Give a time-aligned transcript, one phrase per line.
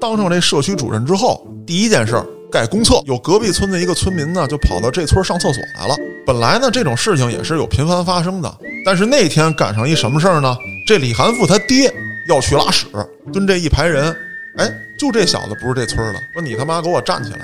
[0.00, 3.00] 当上这社区主任之后，第一件事儿盖公厕。
[3.06, 5.94] 有隔壁村的一个村民呢，就跑到这村上厕所来了。
[6.26, 8.52] 本来呢，这种事情也是有频繁发生的，
[8.84, 10.56] 但是那天赶上一什么事儿呢？
[10.86, 11.92] 这李含富他爹
[12.28, 12.86] 要去拉屎，
[13.32, 14.14] 蹲这一排人，
[14.56, 14.68] 哎，
[14.98, 17.38] 就这小子不是这村的，说你他妈给我站起来，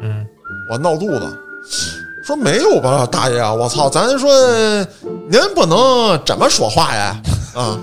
[0.00, 0.26] 嗯，
[0.70, 1.38] 我闹肚子。
[2.24, 4.30] 说没有吧，大爷啊，我操，咱说
[5.30, 7.18] 您不能这么说话呀，
[7.54, 7.78] 啊，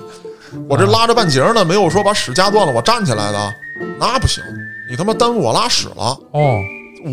[0.69, 3.53] 我这拉着半截呢，没有说把屎夹断了，我站起来的，
[3.99, 4.43] 那不行，
[4.89, 6.17] 你他妈耽误我拉屎了。
[6.31, 6.59] 哦，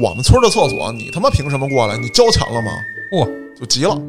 [0.01, 1.97] 我们村的厕所，你他妈凭什么过来？
[1.97, 2.71] 你交钱了吗？
[3.13, 4.01] 嚯，就急了。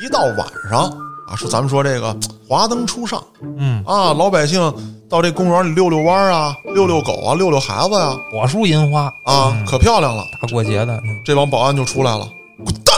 [0.00, 0.82] 一到晚上
[1.28, 2.16] 啊，说咱们说这个
[2.48, 3.22] 华灯初上，
[3.58, 4.72] 嗯啊，老百姓
[5.08, 10.24] 到这公园里遛遛弯儿啊，遛遛狗啊，遛遛孩子呀，果树银花啊，可漂亮了。
[10.40, 12.28] 大过节的，嗯这帮保安就出来了，
[12.64, 12.94] 滚蛋！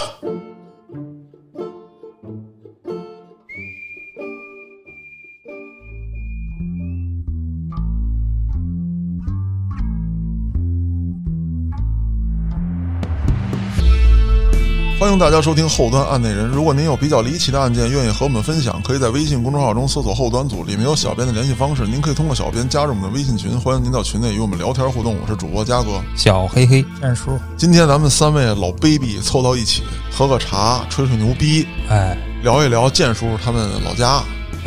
[14.99, 16.49] 欢迎大家收听后端案内人。
[16.49, 21.87] 如果您有比较离奇的案件，愿意和我们分享，可以在微信公众号中搜索“后端组”，里面有小编的联系方式。
[21.87, 25.16] 您可以通过小编加入我们的微信群，欢迎您到群内与我们聊天互动。
[25.23, 26.02] 我是主播嘉哥。
[26.16, 34.09] 小黑黑，战叔，今天咱们三位老 baby 凑到一起，喝个茶，吹吹牛逼，哎，聊一聊建叔他们老家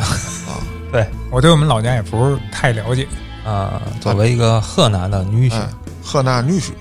[0.00, 0.64] 啊。
[0.90, 3.06] 对我对我们老家也不是太了解，
[3.44, 5.68] 啊，作为一个河南的女婿哎，，
[6.02, 6.72] 河南女婿。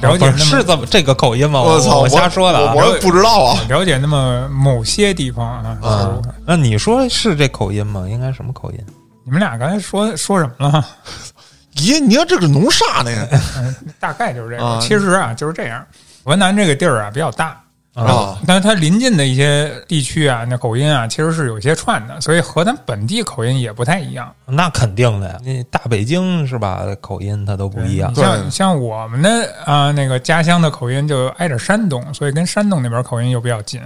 [0.00, 1.60] 了解是是这么这个口音吗？
[1.60, 3.60] 我操，我瞎说的啊我我也不知道啊。
[3.68, 5.78] 了解那么某些地方啊。
[5.82, 8.06] 啊，那你说是这口音吗？
[8.08, 8.78] 应该什么口音？
[9.24, 10.86] 你们俩刚才说说什么了？
[11.76, 13.10] 咦，你要这个弄啥呢？
[13.58, 14.80] 嗯，大概就是这啊个。
[14.80, 15.84] 其实啊，就是这样。
[16.24, 17.60] 河南这个地儿啊比较大，
[18.04, 24.32] 啊，但是它临近的一些地区啊，那口音啊其实是有些串的，所以和咱本地口音也不太一样。
[24.46, 26.84] 那肯定的呀，那大北京是吧？
[27.00, 28.14] 口音它都不一样你。
[28.20, 33.80] 像像我们的啊、那个家乡的口音就挨着山东，所以跟山东那边口音又比较近。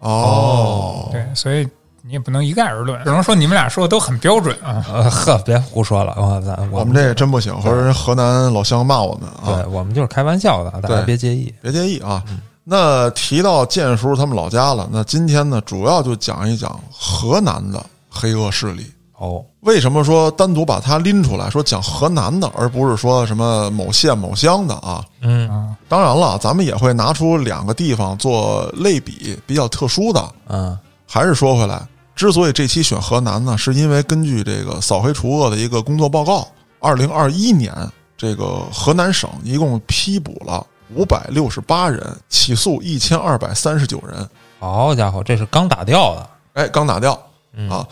[0.00, 1.66] 哦，对，所以
[2.02, 4.84] 你也不能一概而论，只能说你们俩说的都很标准啊。
[4.92, 11.52] 呃 呵，别胡说了，我咱我们这真不行，或者人河南老乡骂我们啊对，我们就是开玩笑的，大家别介意。
[11.62, 12.22] 别介意啊。
[12.64, 18.90] 那提到建叔他们老家了，那今天呢，主要就讲一讲河南的黑恶势力。
[19.16, 25.04] 哦，为什么说单独把它拎出来，说讲河南的，而不是说什么某县某乡的啊？
[25.20, 30.32] 嗯啊，当然了，咱们也会拿出两个地方做类比，比较特殊的。
[30.48, 30.76] 嗯
[31.06, 31.86] 还是说回来，
[32.16, 36.48] 之所以这期选河南呢，是因为根据这个扫黑除恶的一个工作报告，
[36.80, 37.72] 二零二一年
[38.16, 44.28] 这个河南省一共批捕了五百六十八人，起诉一千二百三十九人。
[44.58, 46.30] 好家伙，这是刚打掉的。
[46.54, 47.20] 哎，刚打掉
[47.52, 47.86] 嗯啊！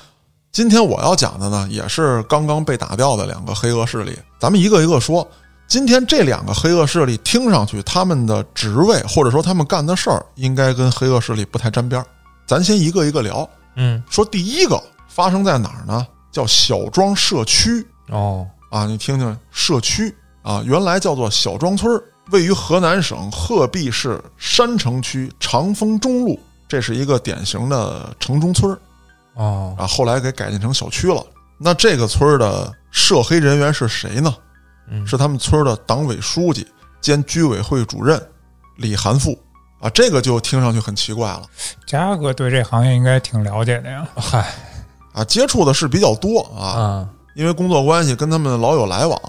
[0.53, 5.27] 今天我要讲的呢，也是刚刚被打掉的两个黑恶势力，咱们一个一个说。
[5.69, 12.07] 今天这两个黑恶势力听上去他们的职位或者说他们干的事儿，应该跟黑恶势力不太沾边儿。
[12.47, 13.49] 咱先一个一个聊。
[13.77, 16.07] 嗯，说第一个发生在哪儿呢？
[16.31, 22.03] 叫小庄社区哦，啊，你听听，社区啊，原来叫做小庄村儿，
[22.33, 28.79] 位于河南省鹤壁市山城区长丰中路，这是一个典型的城中村儿
[29.35, 31.25] 哦，啊，后来给改建成小区了。
[31.59, 34.35] 那这个村儿的涉黑人员是谁呢？
[34.91, 36.67] 嗯是他们村儿的党委书记
[37.01, 38.21] 兼居委会主任
[38.77, 39.39] 李含富
[39.81, 41.43] 啊，这个就听上去很奇怪了。
[41.87, 44.07] 嘉哥对这行业应该挺了解的呀。
[44.17, 44.53] 嗨
[45.13, 49.21] 啊，接触的是比较多啊，啊，因为工作关系跟他们老有来往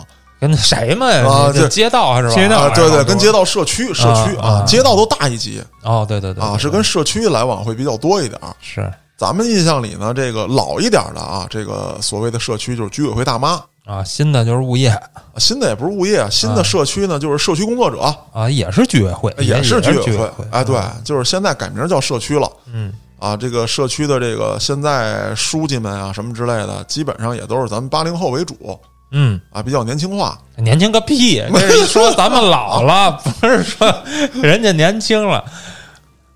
[0.43, 2.35] 跟谁嘛，这啊这街道还是吧？
[2.35, 8.53] 街道啊，对对，跟街道、社区、社区啊啊街道都大一级哦，对对对啊，是跟社区来往会比较多一点儿。
[8.61, 14.93] 是咱们印象里呢，这个老一点的啊，这个所谓的社区就是居委会大妈，啊，新的就是物业
[15.37, 20.45] 新的也不是物业，新的社区呢就是社区工作者，啊，也是居委会，也是居委委会。
[20.51, 22.51] 哎，对，就是现在改名叫社区了。
[22.73, 28.77] 嗯啊，这个社区的这个现在书记们啊什么之类的，基本上也都是咱们八零后为主
[29.13, 30.37] 嗯，啊，比较年轻化。
[30.57, 31.41] 年轻个屁！
[31.53, 34.03] 这是一说咱们老了， 不是说
[34.41, 35.43] 人家年轻了。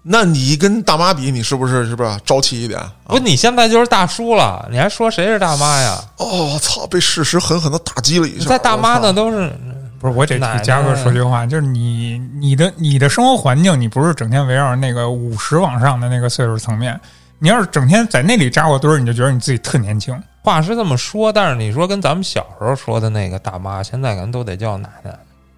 [0.10, 2.80] 那你跟大妈比，你是不是是不是朝气一点？
[2.80, 6.00] 啊不，你现在就是大叔了，你还说谁是大妈呀？
[6.16, 6.88] 哦，我操！
[6.88, 8.46] 被事实狠狠的打击了一下。
[8.46, 9.52] 在大妈那都是
[10.00, 16.98] 不是，我得奶替嘉哥说句话，就是你你的你的生活环境，你不是整天围绕那个五十往上的那个岁数层面。
[17.40, 20.18] 你要是整天在那里扎过堆儿，你就觉得你自己特年轻。
[20.48, 25.12] 话是这么说，但是你说跟咱们小时候说的那个大妈，现在可能都得叫奶奶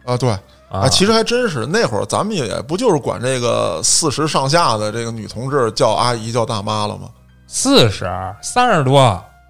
[0.03, 0.39] 啊，对啊。
[0.71, 7.09] 啊，其实还真是那会儿咱们也不就是管这个四十上下的这个女同志叫阿姨叫大妈了吗？
[7.47, 8.07] 四十
[8.39, 9.00] 三十多，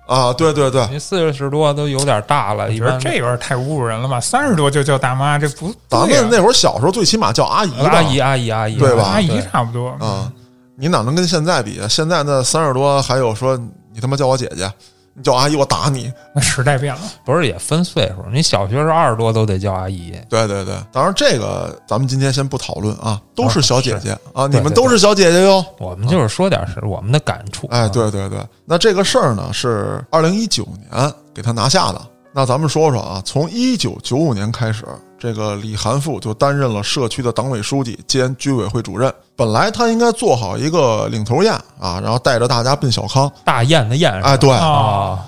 [0.07, 4.21] 啊，对对对，你四十多都有点大了，我觉得这有点太侮辱人了吧？
[4.21, 10.31] 三十多就叫大妈，这不咱们那会儿小时候最起码叫阿姨吧，阿姨阿姨阿姨，对吧阿姨差不多啊，
[10.77, 11.81] 你哪能跟现在比？
[11.81, 13.57] 啊现在那三十多还有说
[13.94, 14.71] 你他妈叫我姐姐，
[15.19, 16.12] 你叫阿姨我打你。
[16.33, 18.24] 那时代变了， 不是也分岁数？
[18.31, 25.63] 你小学时候二十多都得叫阿姨，对对对，当然这个咱们今天先不讨论啊，都是小姐姐啊，你们都是小姐姐哟。
[25.77, 27.68] 我们就是说点是我们的感触。
[27.68, 32.01] 哎，对对对，那这个事儿呢是二零一九年给他拿下的。
[32.31, 34.86] 那咱们说说啊，从一九九五年开始，
[35.18, 39.13] 这个李涵富就担任了社区的党委书记兼居委会主任。
[39.39, 43.31] 本来他应该做好一个领头雁啊，然后带着大家奔小康。
[43.45, 45.25] 大雁的雁哎，对，啊，啊，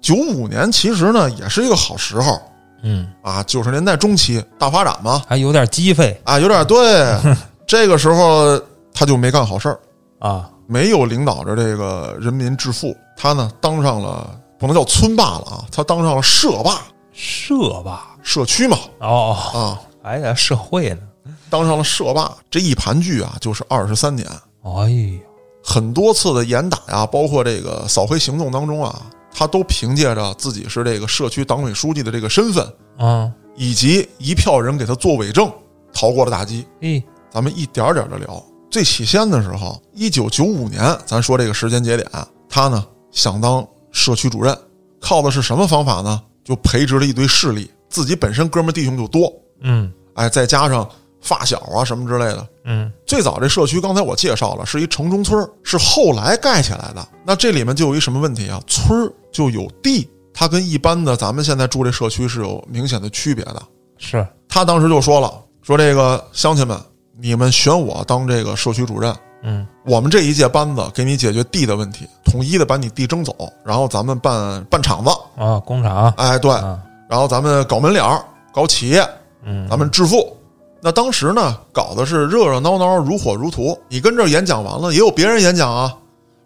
[0.00, 2.42] 九五年其实呢也是一个好时候。
[2.82, 6.20] 嗯，啊，九十年代中期大发展嘛，还有点机会。
[6.24, 7.16] 啊，有点对。
[7.64, 8.60] 这个时候
[8.92, 9.78] 他就没干好事儿，
[10.18, 16.80] 啊，没有领导着这个人民致富，他呢当上了不能叫村霸了啊，他当上了社霸，
[17.12, 18.08] 社霸？
[18.24, 18.76] 社区嘛。
[18.98, 21.02] 哦，啊，还在社会呢。
[21.52, 22.34] 当上了社霸。
[22.50, 24.26] 这一盘踞啊，就是二十三年，
[24.62, 25.20] 哎呀，
[25.62, 32.66] 很多次的严打呀，包括这个扫黑行动当中啊，他都凭借着自己是这个社区党委书记的这个身份，
[32.96, 35.52] 啊，以及一票人给他做伪证，
[35.92, 36.66] 逃过了打击。
[36.80, 38.42] 哎，咱们一点点的聊。
[38.70, 42.08] 最起先的时候，一九九五年，咱说这个时间节点，
[42.48, 44.56] 他呢想当社区主任，
[44.98, 46.18] 靠的是什么方法呢？
[46.42, 50.88] 就培植了一堆势力，自己本身哥们儿弟兄就多，嗯哎，再加上
[51.22, 52.46] 发小啊什么之类的。
[52.64, 57.08] 嗯，最早这社区刚才我介绍了，是一城中村，是后来盖起来的。
[57.24, 58.60] 那这里面就有一什么问题啊？
[58.66, 63.62] 村儿就有地，它跟一般的咱们现在住这社区是有明显的区别的。
[63.96, 65.32] 是他当时就说了，
[65.62, 66.78] 说这个乡亲们，
[67.18, 69.14] 你们选我当这个社区主任，
[69.44, 73.34] 嗯我们这一届班子给你解决地的问题，统一的把你地征走，
[73.64, 79.08] 然后咱们办办厂子，啊，工厂哎，对，啊，然后咱们搞门脸儿，搞企业，
[79.44, 80.36] 嗯，咱们致富。
[80.84, 83.78] 那当时呢，搞的是热热闹闹，如火如荼。
[83.88, 85.94] 你跟这演讲完了，也有别人演讲啊，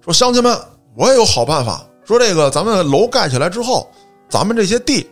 [0.05, 0.55] 说乡亲们，
[0.95, 1.83] 我也有好办法。
[2.05, 3.89] 说这个咱们楼盖起来之后，
[4.29, 5.09] 咱们这些地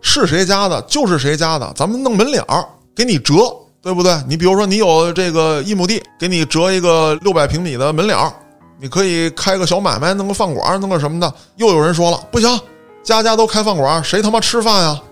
[0.00, 2.64] 是谁家的就是谁家的，咱们弄门脸儿
[2.94, 3.34] 给你折，
[3.82, 4.16] 对不对？
[4.28, 8.32] 你比如说你有这个一亩地，给你折一个六百平米的门脸儿，
[8.80, 11.34] 你可以开个小买卖，弄个饭馆，弄个什么的。
[11.56, 12.48] 又有人说了，不行，
[13.02, 15.02] 家家都开饭馆，谁他妈吃饭呀？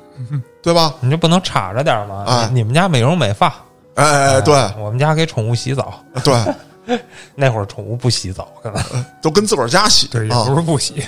[0.66, 0.92] 对吧？
[0.98, 2.24] 你就不能插着点吗？
[2.26, 3.54] 哎你们家美容美发，
[3.94, 6.98] 哎，对我们家给宠物洗澡，对，
[7.36, 8.82] 那会儿宠物不洗澡，可能
[9.22, 10.56] 都跟自个儿家洗对，也啊不。
[10.56, 11.00] 是不洗，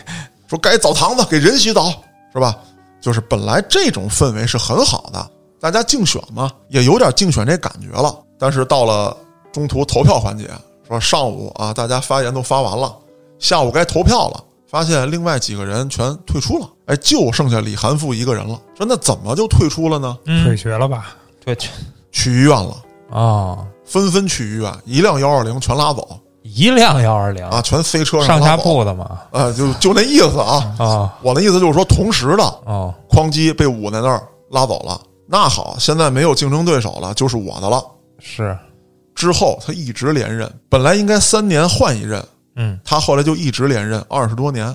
[0.47, 1.93] 说该澡堂子给人洗澡
[2.33, 2.57] 是吧？
[3.01, 5.29] 就是本来这种氛围是很好的，
[5.61, 8.15] 大家竞选嘛，也有点竞选这感觉了。
[8.39, 9.17] 但是到了
[9.53, 10.49] 中途投票环节，
[10.87, 12.95] 说上午啊，大家发言都发完了，
[13.41, 18.61] 下午该投票了，发现另外几个人全退出了，哎，就剩下李涵富一个人了。
[18.77, 20.17] 说那怎么就退出了呢？
[20.25, 21.17] 退嗯，学了吧？
[21.45, 21.71] 对去
[22.13, 22.77] 去医院了，
[23.11, 30.75] 啊，纷纷去医院，一辆幺二零全拉走一辆幺二零啊，全飞车上下铺的嘛，呃，就就那意思啊。
[30.79, 35.01] 啊我的意思就是说，同时的啊，哐叽被捂在那儿拉走了。
[35.27, 37.83] 那好，现在没有竞争对手了，就是我的了。
[38.19, 38.57] 是，
[39.15, 42.23] 之后他一直连任，本来应该三年换一任，
[42.59, 44.75] 嗯他后来就一直连任二十多年。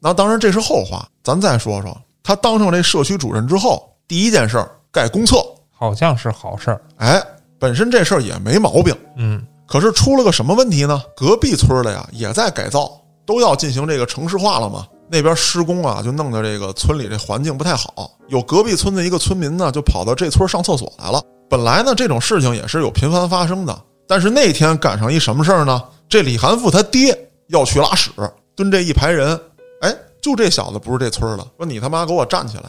[0.00, 5.36] 那当然这是后话，咱再说说他当上这社区主任之后，第一件事儿盖公厕。
[5.70, 7.22] 好像是好事儿，哎，
[7.56, 11.00] 本身这事儿也没毛病，嗯可是出了个什么问题呢？
[11.14, 12.90] 隔壁村的呀也在改造，
[13.24, 14.86] 都要进行这个城市化了嘛。
[15.10, 18.10] 那边施工啊，就弄得这个村里这环境不太好。
[18.28, 21.22] 有隔壁村的一个村民呢，就跑到这村上厕所来了。
[21.48, 25.82] 本来呢，这种事情也是有频繁发生的，但是那天赶上一什么事儿呢？
[26.08, 28.10] 这李含富他爹要去拉屎，
[28.54, 29.38] 蹲这一排人，
[29.82, 32.64] 哎，就这小子不是这村的，说你他妈给我站起来，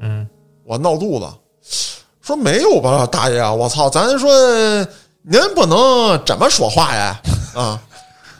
[0.00, 0.28] 嗯
[0.64, 1.26] 我闹肚子。
[2.20, 4.30] 说没有吧，大爷啊，我操，咱说
[5.22, 7.20] 您不能怎么说话呀
[7.52, 7.82] 啊！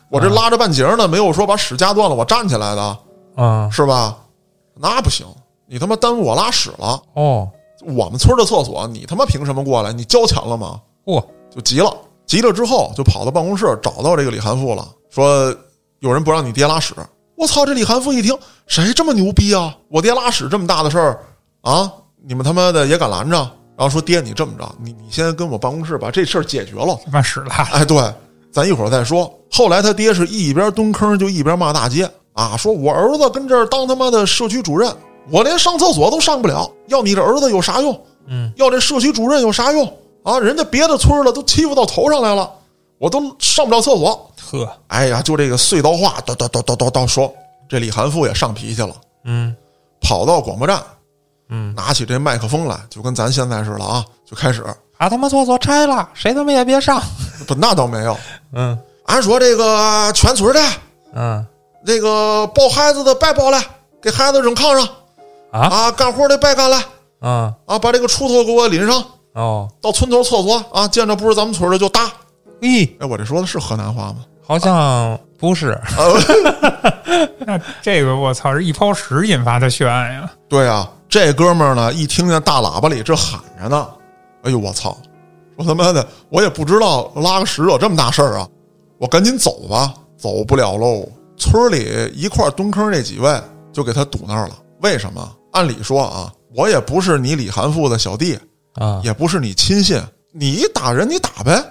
[0.09, 2.99] 我这拉着半截呢，没有说把屎夹断了，我站起来的，
[3.35, 4.17] 啊是吧？
[4.75, 5.27] 那不行，
[5.67, 7.03] 你他妈耽误我拉屎了。
[7.15, 7.49] 哦，
[7.85, 9.93] 我们村的厕所，你他妈凭什么过来？
[9.93, 10.81] 你交钱了吗？
[11.05, 11.21] 嚯，
[11.51, 11.93] 就急了，
[12.27, 15.55] 急了之后就跑到办公室找到这个李涵富了，说
[16.01, 16.95] 有人不让你爹拉屎。
[17.35, 17.67] 我操！
[17.67, 19.77] 这李涵富一听，谁这么牛逼啊？
[19.89, 21.19] 我爹拉屎这么大的事儿
[21.63, 21.91] 啊，
[22.25, 23.37] 你们他妈的也敢拦着？
[23.77, 26.97] 然后说爹，你这么着，你你先跟我办公室把这事儿解决了。
[27.11, 28.01] 把屎拉了，哎，对，
[28.53, 29.33] 咱一会儿再说。
[29.51, 34.95] 后来他爹是一边蹲坑就一边骂大街啊，说我儿子跟这儿当他妈的社区主任，
[35.31, 37.99] 我连上厕所都上不了，要你这儿子有啥用？
[38.29, 40.39] 嗯，要这社区主任有啥用啊？
[40.41, 42.51] 人家别的村儿的都欺负到头上来了，
[42.99, 44.31] 我都上不了厕所。
[44.51, 47.33] 呵，哎呀，就这个碎刀话，叨叨叨叨叨叨说，
[47.69, 49.55] 这李涵富也上脾气了，嗯
[50.01, 50.83] 跑到广播站，
[51.49, 54.63] 嗯，拿起这麦克风来，就跟咱现在似的啊，就开始。
[54.99, 57.03] 啊他妈厕所拆了，谁他妈也别上。
[57.49, 58.17] 不，那倒没有。
[58.53, 60.61] 嗯俺说这个全村的
[61.13, 61.45] 嗯
[61.85, 63.61] 这个抱孩子的别抱了，
[64.01, 64.89] 给孩子扔炕上
[65.51, 66.81] 啊啊，干活的别干了
[67.21, 72.13] 嗯啊，把这个锄头给我拎上，哦，到村头厕所啊，见着不是咱们村的就打。
[72.61, 74.19] 咦，哎，我这说的是河南话吗？
[74.45, 75.79] 好像不是。
[77.45, 80.31] 那这个我操是一泡屎引发的血案呀！
[80.49, 83.89] 对啊，这哥们儿呢，一听见大喇叭里这喊着呢，
[84.43, 84.97] 哎呦我操！
[85.57, 88.49] 说他妈的，我也不知道拉个屎有这么大事儿啊！
[88.99, 91.09] 我赶紧走吧，走不了喽。
[91.37, 93.41] 村里一块蹲坑那几位
[93.73, 94.57] 就给他堵那儿了。
[94.81, 95.37] 为什么？
[95.53, 98.39] 按理说啊，我也不是你李涵富的小弟，
[98.75, 100.01] 啊，也不是你亲信，
[100.33, 101.63] 你打人你打呗，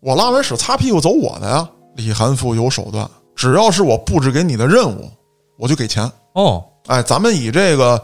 [0.00, 1.68] 我拉完屎擦屁股走我的呀。
[1.96, 5.10] 李涵富有手段，只要是我布置给你的任务，
[5.58, 6.10] 我就给钱。
[6.34, 8.00] 哦，哎，咱们以这个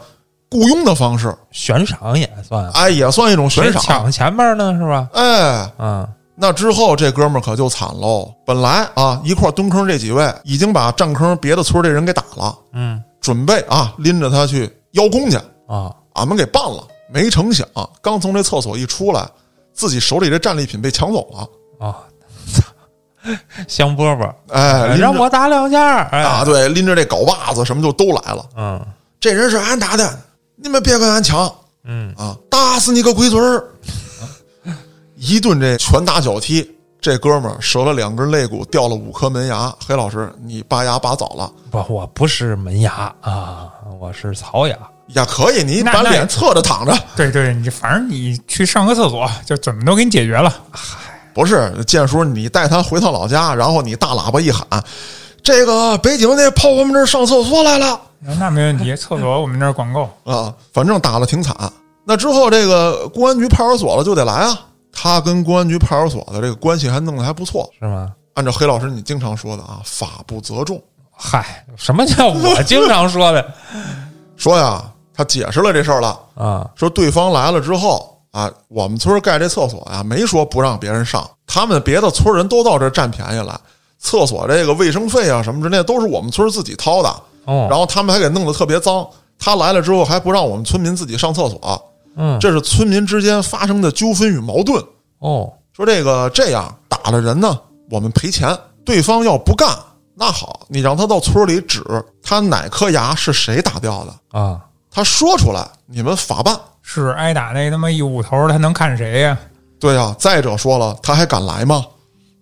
[0.51, 3.81] 雇佣的方式，悬赏也算，哎，也算一种悬赏。
[3.81, 5.07] 抢前面呢是吧？
[5.13, 6.07] 哎，嗯
[6.37, 8.29] 那之后这哥们儿可就惨喽。
[8.45, 16.85] 本来啊，一块蹲坑这几位已经把占坑别的村这人给打了，嗯准备啊拎着他去邀功去，啊，俺们给办了。
[17.09, 17.67] 没成想，
[18.01, 19.27] 刚从这厕所一出来，
[19.73, 21.87] 自己手里这战利品被抢走了。
[21.87, 21.97] 啊，
[23.67, 26.03] 香饽饽，哎，让我打两下。
[26.09, 28.45] 哎啊，，对，拎着这镐把子什么就都来了。
[28.55, 28.85] 嗯
[29.19, 30.19] 这人是俺打的，
[30.55, 31.51] 你们别跟俺抢
[31.83, 32.37] 嗯，啊！
[32.49, 33.65] 打死你个龟孙儿！
[35.15, 39.73] 一顿这拳打脚踢，这哥们儿折了两根肋骨，掉了五颗门牙。
[39.87, 44.77] 黑老师，你拔牙拔早了不，我不是门牙啊，我是槽牙。
[45.07, 46.95] 也可以，你把脸侧着躺着。
[47.15, 50.53] 对对，你反正你去上个厕所，就怎么都给你解决了。
[51.33, 54.65] 不是，建叔，你带他回趟老家，然后你大喇叭一喊，
[55.43, 57.99] 这个北京的跑我们这儿上厕所来了。
[58.39, 60.09] 那没问题，厕所我们这儿管够。
[60.23, 61.55] 啊，反正打的挺惨。
[62.05, 64.59] 那之后，这个公安局派出所了就得来啊。
[64.91, 67.69] 他跟公安局派出所的这个关系还弄得还不错。
[67.79, 68.11] 是吗？
[68.35, 70.81] 按照黑老师你经常说的啊，法不责众。
[71.11, 73.53] 嗨，什么叫我经常说的
[74.35, 74.83] 说呀，
[75.15, 76.69] 他解释了这事儿了，啊？
[76.75, 83.59] 说对方来了之后啊，我们村盖这厕所啊，没说不让别人上，他们别的村人都到这占便宜了。
[83.97, 87.09] 厕所这个卫生费啊什么之类都是我们村自己掏的，
[87.45, 89.07] 哦，然后他们还给弄得特别脏。
[89.39, 94.83] 他来了之后还不让我们村民自己上厕所，嗯，这是村民之间发生的纠纷与矛盾。
[95.19, 98.57] 哦，说这个这样打了人呢，我们赔钱。
[98.85, 99.67] 对方要不干，
[100.13, 101.83] 那好，你让他到村里指
[102.21, 104.61] 他哪颗牙是谁打掉的，啊，
[104.95, 106.57] 他说出来，你们法办。
[106.81, 109.37] 是挨打那他妈一捂头，他能看谁呀？
[109.77, 111.85] 对呀、再者说了，他还敢来吗？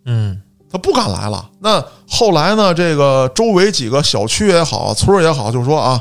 [0.06, 0.40] 嗯
[0.72, 1.50] 他不敢来了。
[1.60, 2.72] 那后来呢？
[2.74, 6.00] 这个周围几个小区也好，村儿也好，就说啊，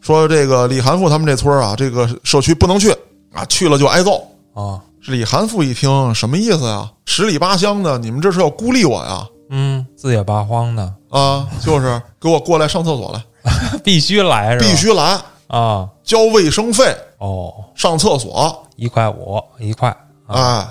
[0.00, 2.90] 说这个李含富他们这村儿啊，这个社区不能去
[3.34, 4.22] 啊，去了就挨揍。
[4.54, 6.90] 啊，李含富一听，什么意思呀？
[7.04, 9.26] 十里八乡的，你们这是要孤立我呀？
[9.50, 13.22] 嗯，四野八荒的，啊，就是给我过来上厕所来，
[13.82, 14.66] 必须来是吧？
[14.66, 15.18] 必须来，
[15.52, 15.86] 啊！
[16.02, 19.90] 交卫生费，哦，上厕所，一块五，一块
[20.26, 20.68] 啊，哎，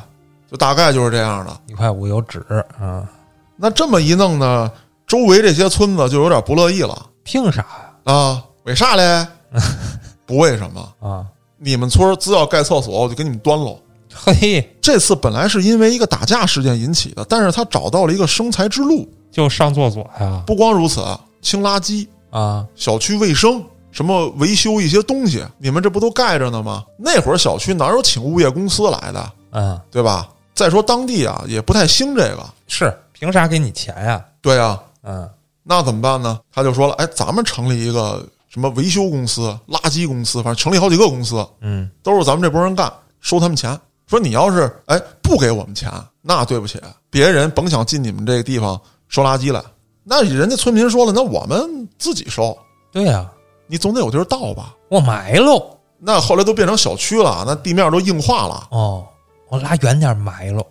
[0.49, 1.55] 就大概就是这样的。
[1.67, 2.43] 一块五有纸
[2.79, 3.07] 啊，
[3.55, 4.71] 那这么一弄呢，
[5.05, 8.11] 周围这些村子就有点不乐意了凭啥呀？
[8.11, 8.43] 啊？
[8.63, 9.27] 为啥嘞？
[10.25, 11.27] 不为什么，啊，
[11.59, 13.77] 你们村儿只要盖厕所，我就给你们端喽。
[14.11, 19.07] 嘿，这次本来是因为一个打架事件引起的，但是他找到了一个生财之路。
[19.31, 20.41] 就上厕所呀？
[20.47, 21.01] 不光如此，
[21.41, 26.83] 清垃圾、啊，小区卫生，什么维修一些东西，你们这不都盖着呢吗？
[26.97, 30.29] 那会儿小区哪有请物业公司来的，嗯，对吧？
[30.53, 32.45] 再说当地啊，也不太兴这个。
[32.67, 34.23] 是，凭啥给你钱呀？
[34.41, 35.29] 对呀、嗯，
[35.63, 36.39] 那怎么办呢？
[36.53, 43.79] 他就说了，哎，咱们成立一个什么维修公司、垃圾公司，反正成立好几个公司，嗯，都是咱们这波人干，收他们钱。
[44.07, 45.89] 说你要是哎不给我们钱，
[46.21, 46.79] 那对不起，
[47.09, 49.63] 别人甭想进你们这个地方收垃圾来。
[50.03, 52.57] 那人家村民说了，那我们自己收，
[52.91, 53.29] 对呀，
[53.71, 54.75] 你总得有地儿倒吧？
[54.89, 55.77] 我埋喽。
[55.97, 59.07] 那后来都变成小区了，那地面都硬化了，哦，
[59.47, 60.65] 我拉远点埋喽。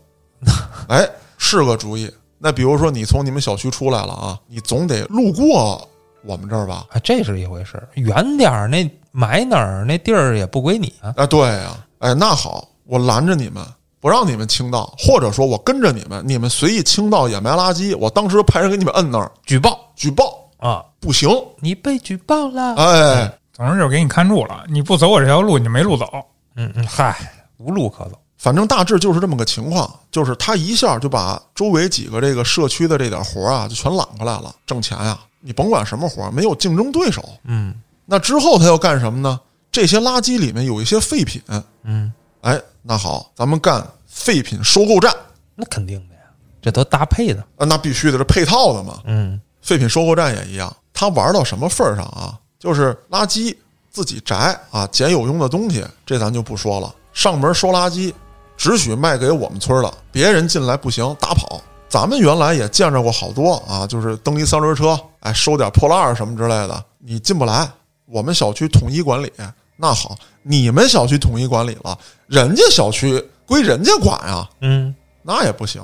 [0.88, 2.12] 哎，是个主意。
[2.37, 5.88] 那比如说你从你们小区出来了啊，你总得路过
[6.25, 6.85] 我们这儿吧？
[6.90, 11.14] 啊，这是一回事儿，远点儿那埋哪儿那地儿也不归你啊。
[11.16, 13.64] 啊，对呀、哎，那好，我拦着你们，
[13.99, 22.75] 不让你们倾倒，或者说我跟着你们，你们随意倾倒掩埋垃圾，我当时派人给你们摁那儿举报举报，啊，不行，你被举报了。
[22.76, 26.07] 哎，总之就是给你看住了，你不走我这条路，你就没路走。
[26.55, 27.17] 嗯嗯，嗨，
[27.57, 28.19] 无路可走。
[28.37, 35.19] 反正大致就是这么个情况，就是他一下就把周围几个这个社区的这点活啊，就全揽过来了，挣钱呀。
[35.40, 37.23] 你甭管什么活，没有竞争对手。
[37.45, 37.75] 嗯
[38.05, 39.40] 那之后他要干什么呢？
[39.71, 41.40] 这些垃圾里面有一些废品，
[41.85, 45.14] 嗯，哎，那好，咱们干废品收购站
[45.55, 46.23] 那肯定的呀，
[46.61, 47.40] 这都搭配的。
[47.57, 49.00] 啊，那必须的，是配套的嘛。
[49.05, 52.38] 嗯废品收购站也一样，他玩到什么份儿上啊？
[52.59, 53.57] 就是垃圾
[53.90, 56.95] 自己摘啊，捡有用的东西，这咱就不说了。
[57.12, 58.12] 上门收垃圾，
[58.57, 61.61] 只许卖给我们村的，别人进来不行，打跑。
[61.88, 67.69] 咱们原来也见着过好多啊，就是蹬一三轮车，哎，收点破烂儿什么之类的，你进不来。
[68.07, 69.33] 我们小区统一管理，
[69.76, 75.83] 那好，你们小区统一管理了，人家小区归人家管啊，嗯，那也不行。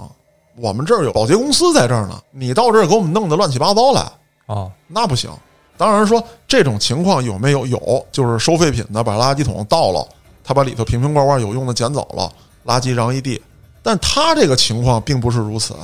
[0.57, 4.01] 我们这儿有保洁公司在这儿呢，你到这儿给我们弄得乱七八糟来，
[4.47, 5.31] 啊，那不行。
[5.77, 7.67] 当然说这种情况有没有？
[7.67, 10.07] 有，就是收废品的把垃圾桶倒了，
[10.43, 12.33] 他把里头瓶瓶罐罐有用的捡走了，
[12.65, 13.41] 垃圾扔一地。
[13.83, 15.75] 但他这个情况并不是如此，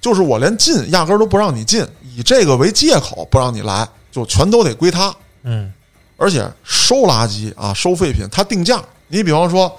[0.00, 5.14] 就是我连进压根儿都不让你进，以这个为借口不让你来，就全都得归他。
[5.44, 5.72] 嗯
[6.18, 8.82] 而且收垃圾啊，收废品，他定价。
[9.06, 9.70] 你比方说，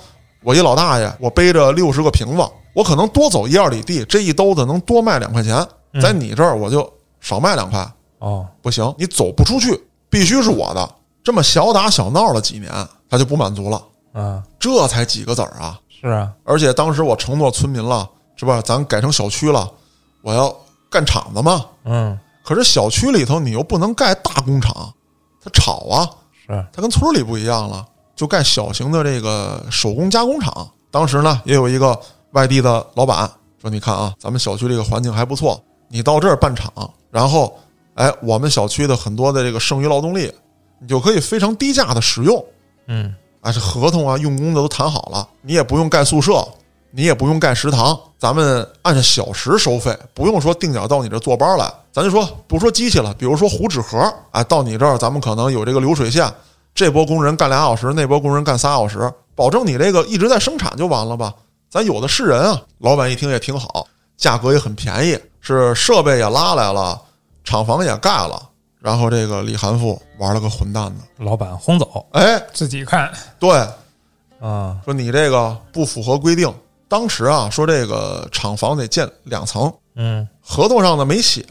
[0.48, 5.68] 我一老大爷，我背着六十个瓶子，我可能多走一二里地，这一兜子能多卖两块钱，
[6.02, 6.90] 在你这儿我就
[7.20, 7.86] 少卖两块，
[8.20, 9.78] 哦，不行，你走不出去，
[10.10, 10.90] 必须是我的。
[11.22, 12.72] 这么小打小闹了几年，
[13.10, 15.78] 他就不满足了，嗯，这才几个子儿啊！
[15.90, 18.62] 是啊，而且当时我承诺村民了，是吧？
[18.62, 19.70] 咱改成小区了，
[20.22, 20.56] 我要
[20.90, 21.66] 干厂子嘛。
[21.84, 24.94] 嗯，可是小区里头你又不能盖大工厂，
[25.44, 26.10] 它吵啊。
[26.48, 27.86] 是，它跟村里不一样了，
[28.18, 30.70] 就盖小型的这个手工加工厂。
[30.92, 31.98] 当时呢，也有一个
[32.32, 33.30] 外地的老板
[33.62, 36.72] 说：“你看啊，咱们小区这个环境还不错，你到这儿办厂，
[37.12, 37.56] 然后，
[37.94, 40.32] 哎，我们小区的很多的这个剩余劳动力，
[40.80, 42.44] 你就可以非常低价的使用。
[42.88, 46.46] 嗯啊，这合同啊、用工的都谈好了，你也不用盖宿舍，
[46.90, 51.72] 你也不用盖食堂，咱们按小时收费，不用说定点到你这坐班来。
[51.92, 56.32] 咱就说不说机器了，比如说糊纸盒，哎，到你这儿咱们可能有这个流水线，
[56.78, 61.34] 这波工人干俩小时，那波工人干仨小时，保证你这个一直在生产就完了吧？
[61.72, 62.62] 咱有的是人啊。
[62.78, 67.02] 老板一听也挺好，价格也很便宜，是设备也拉来了，
[67.44, 68.40] 厂房也盖了。
[68.80, 73.50] 然后这个李涵富玩了个混蛋的，老板轰走哎，自己看，对，
[74.40, 76.54] 啊，说你这个不符合规定。
[76.88, 81.44] 当时啊，说这个厂房得建两层，嗯合同上呢没写，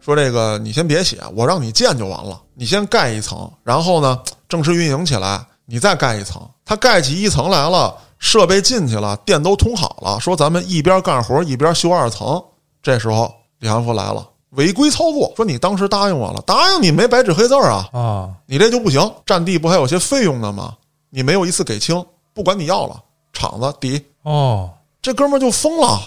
[0.00, 2.42] 说这个你先别写，我让你建就完了。
[2.52, 6.40] 你先盖一层，然后呢正式运营起来，你再盖一层。
[6.64, 12.42] 他盖起一层来了，设备进去了，电都通好了，说咱们一边干活一边修二层。
[12.82, 20.74] 这时候李汉福来了，违规操作，说你当时答应我了，答应你没白纸黑字儿啊，啊，你这就不行，占地不还有些费用呢吗？
[21.10, 22.04] 你没有一次给清，
[22.34, 24.04] 不管你要了，厂子抵。
[24.22, 26.00] 哦，这哥们儿就疯了，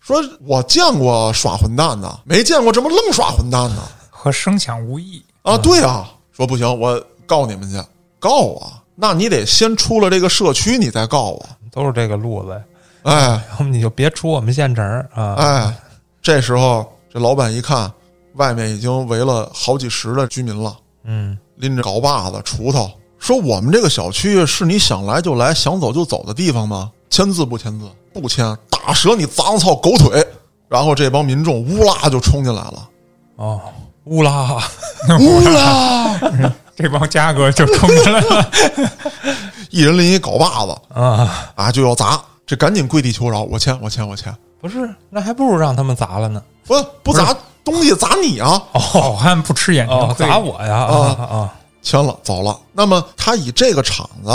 [0.00, 5.22] 说我见过耍混蛋的，没见过这么愣耍混蛋的和声抢无异。
[5.42, 5.58] 啊！
[5.58, 7.80] 对啊，说不行，我告你们去，
[8.18, 11.46] 告我，那你得先出了这个社区，你再告我。
[11.70, 12.62] 都是这个路子，
[13.02, 15.34] 哎要么你就别出我们县城啊。
[15.34, 15.74] 哎，
[16.22, 17.90] 这时候这老板一看，
[18.34, 26.90] 外面已经围了好几十的居民了，嗯拎着镐把子、锄头，说我们这个小区是你想来就来、想走就走的地方吗？
[27.10, 27.86] 签字不签字？
[28.12, 30.24] 不签，打折你脏操狗腿！
[30.68, 32.88] 然后这帮民众乌拉就冲进来了，
[33.36, 33.60] 哦，
[34.04, 34.60] 乌拉，
[35.20, 36.18] 乌拉，
[36.76, 38.50] 这帮家哥就冲进来了，
[39.70, 46.42] 一人拎一镐把子啊，啊，就要砸，这赶紧跪地求饶，我签，我签，我签，不是，那还不如让他们砸了呢。
[46.66, 48.62] 不不砸东西砸你啊！
[48.72, 50.14] 好汉不吃眼睛。
[50.16, 50.76] 砸我呀！
[50.76, 52.58] 啊啊，签了，走了。
[52.72, 54.30] 那么他以这个厂子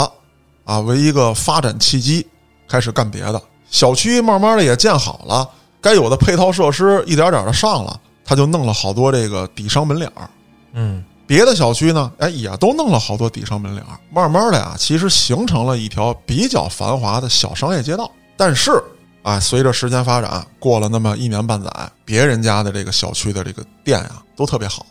[0.64, 2.26] 啊为一个发展契机，
[2.68, 3.42] 开始干别的。
[3.68, 5.48] 小区慢慢的也建好了，
[5.80, 10.30] 该有的配套设施一点点的上了，他就弄了好多这个底商门脸儿。
[10.72, 13.96] 嗯别的小区呢，哎，也都弄了好多底商门脸儿。
[14.10, 18.10] 慢慢的呀，其实形成了一条比较繁华的小商业街道。
[18.36, 18.82] 但是
[19.22, 21.70] 啊，随着时间发展，过了那么一年半载，
[22.04, 24.84] 别人家的这个小区的这个店啊都特别好，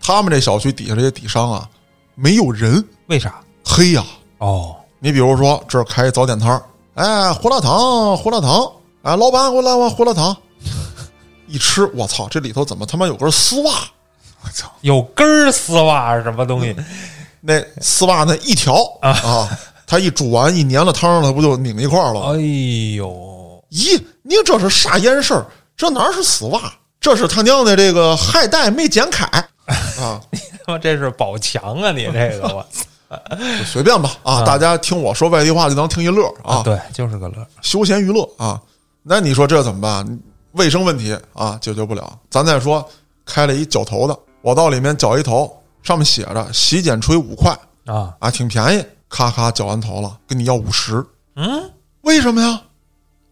[0.00, 1.68] 他们这小区底下这些底商啊
[2.14, 3.40] 没有人，为啥？
[3.64, 4.04] 黑呀。
[4.38, 6.62] 哦，你比如说这儿开早点摊儿，
[6.94, 8.64] 哎，胡辣汤，胡辣汤，
[9.02, 10.36] 哎，老板给我来碗胡辣汤。
[11.48, 13.72] 一吃，我操，这里头怎么他妈有根丝袜？
[14.42, 14.70] 我操！
[14.80, 16.74] 有根儿丝袜是什么东西？
[17.40, 19.48] 那丝袜那一条啊，
[19.86, 22.26] 它一煮完一粘了汤上，它不就拧一块儿了吗？
[22.34, 22.36] 哎
[22.96, 25.46] 呦，咦，你这是啥眼事儿？
[25.76, 26.60] 这哪是丝袜？
[27.00, 29.24] 这是他娘的这个海带没剪开
[29.98, 30.20] 啊！
[30.30, 31.90] 你他妈这是宝强啊！
[31.92, 32.66] 你这个我，
[33.58, 34.42] 就随便吧啊！
[34.42, 37.46] 大家听我说外地话就当听一乐啊，对，就是个乐。
[37.62, 38.60] 休闲娱乐啊。
[39.02, 40.20] 那你说这怎么办？
[40.52, 42.18] 卫生问题啊，解决不了。
[42.28, 42.86] 咱再说
[43.24, 48.84] 开了一绞头的，我到里面绞一头，上面写着洗剪吹五块啊，啊，挺便宜。
[49.08, 51.04] 咔咔绞完头了，跟你要五十。
[51.34, 51.70] 嗯，
[52.02, 52.62] 为什么呀？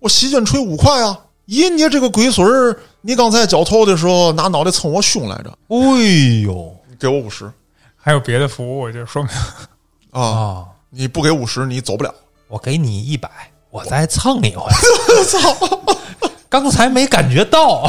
[0.01, 1.19] 我洗剪吹五块啊！
[1.47, 5.51] 咦，你这个龟孙儿，你刚才绞头的时候拿脑袋蹭我胸来着？
[5.69, 5.77] 哎
[6.43, 7.51] 呦，你给我五十
[7.97, 9.33] 还有别的服务，就说明
[10.11, 10.21] 啊！
[10.21, 10.65] 啊！
[10.91, 12.13] 你不给五十，你走不了。
[12.49, 13.31] 我给你一百，
[13.71, 14.77] 我再蹭你回来。
[15.25, 15.91] 操！
[16.49, 17.89] 刚才没感觉到。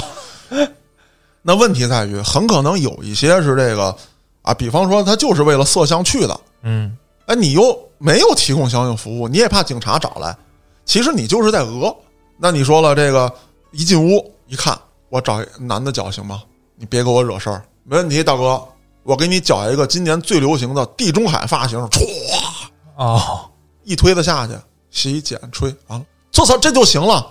[1.41, 3.95] 那问题在于，很可能有一些是这个
[4.41, 10.35] 啊，比方说他就是为了色相去的，嗯，哎，你又没有提供相应服务，你也怕警察找来，
[10.85, 11.95] 其实你就是在讹。
[12.37, 13.31] 那你说了，这个
[13.71, 14.77] 一进屋一看，
[15.09, 16.43] 我找男的脚行吗？
[16.75, 18.61] 你别给我惹事儿，没问题，大哥，
[19.03, 22.05] 我给你绞一个今年最流行的地中海发型，歘，
[22.95, 23.49] 哦，
[23.83, 24.53] 一推子下去，
[24.91, 27.25] 洗剪吹完了，这操这就行了。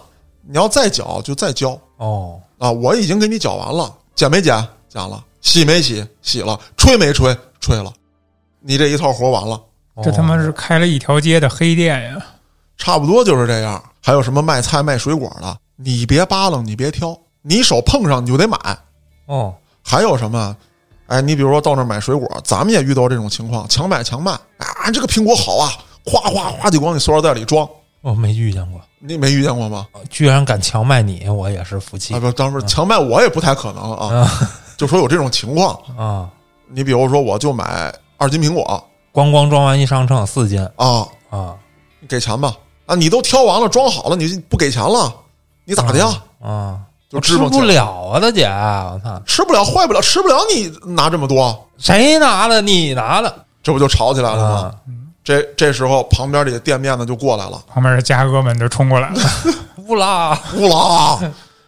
[0.46, 2.70] 你要再绞就再交哦，啊！
[2.70, 4.54] 我已经给你绞完了，剪没剪？
[4.88, 6.04] 剪了，洗没洗？
[6.22, 7.36] 洗了，吹没吹？
[7.60, 7.92] 吹了。
[8.60, 9.60] 你这一套活完了，
[10.02, 12.16] 这他妈是开了一条街的黑店呀！
[12.76, 13.82] 差不多就是这样。
[14.02, 18.58] 还有什么卖菜卖水果的，你别扒楞，你别挑，你手碰上你就得买。
[19.26, 20.56] 哦，还有什么？
[21.06, 24.90] 哎，你比如说到那儿买水果，咱们也遇到这种情况，强买强卖啊！
[24.92, 25.72] 这个苹果好啊，
[26.04, 27.68] 哗哗哗就往你塑料袋里装。
[28.08, 29.86] 我没遇见过，你没遇见过吗？
[30.08, 34.30] 居然敢强卖你，我也是服气啊，不，当时强卖我也不太可能啊。
[34.78, 36.30] 就说有这种情况， 啊！
[36.68, 41.54] 你比如说，我就买二斤苹果咣咣装完一上秤四斤啊，啊
[42.00, 42.94] 你给钱吧啊！
[42.94, 45.12] 你都挑完了装好了，你不给钱了，
[45.66, 46.06] 你咋的呀？
[46.42, 46.80] 啊！
[47.10, 49.20] 就吃不了啊，大姐，我操！
[49.26, 52.62] 吃不了坏不了，吃不了你拿这么多，谁拿的？
[52.62, 54.54] 你拿的这不就吵起来了吗？
[54.60, 54.74] 啊？
[55.28, 59.20] 这这时候旁边这个店面的就过来了，旁边的家哥们就冲过来了，
[59.86, 61.20] 乌拉乌拉，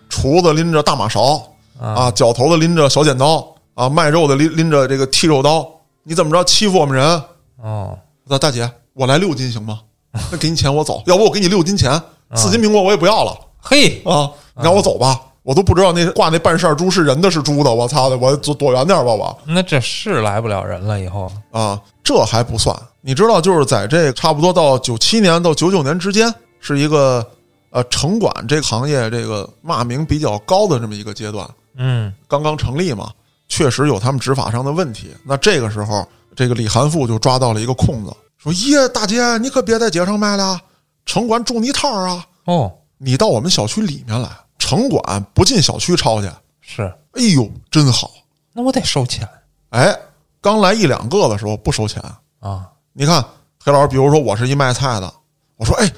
[0.08, 1.46] 厨子拎着大马勺
[1.78, 5.68] 啊，脚头的拎着小剪刀啊，卖肉的拎拎着这个剔肉刀，
[6.04, 7.22] 你怎么着欺负我们人？
[7.62, 9.80] 哦，那大姐，我来六斤行吗？
[10.32, 12.00] 那给你钱我走，要不我给你六斤钱，
[12.34, 14.30] 四斤苹果我也不要了嘿，啊！
[14.56, 21.78] 你让我走吧，我都不知道那挂那半扇猪是人的是猪的，我操的，我躲躲远点吧我那这是来不了人了，以后啊！
[22.02, 27.26] 这还不算，你知道，就是在这差不多到九七年到九九年之间，是一个
[27.70, 33.10] 呃城管这个行业这个骂名比较高的这么一个阶段，嗯刚刚成立嘛，
[33.48, 35.14] 确实有他们执法上的问题。
[35.24, 40.60] 那这个时候，这个李涵富就抓到了一个空子，说：“耶，大姐，你可别在街上卖了，
[41.06, 42.26] 城管住你套儿啊！
[42.44, 46.28] 哦你到我们小区里面来，城管不进小区抄去。
[46.60, 46.82] 是，
[47.12, 48.10] 哎呦，真好！
[48.52, 49.26] 那我得收钱
[49.70, 49.98] 哎，
[50.42, 52.02] 刚来一两个的时候不收钱。
[52.40, 53.24] 啊你看，
[53.64, 55.12] 黑老师，比如说我是一卖菜的，
[55.56, 55.90] 我说：哎，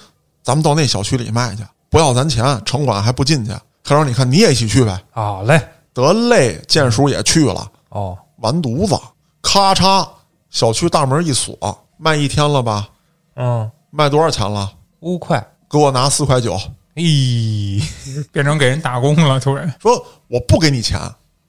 [0.43, 3.53] 咱们到那小区里卖去，不要咱钱，城管还不进去。
[3.85, 5.03] 黑老师，你看你也一起去呗？
[5.11, 5.61] 好嘞
[5.95, 8.99] 得嘞，建叔也去了。”哦完犊子，
[9.41, 10.09] 咔嚓，
[10.51, 11.57] 小区大门一锁，
[11.97, 12.89] 卖一天了吧？
[13.37, 14.73] 嗯卖多少钱了？
[15.01, 16.59] 五块给我拿四块九，
[16.97, 17.83] 咦
[18.33, 19.39] 变成给人打工了。
[19.39, 21.01] 突然，说我不给你钱，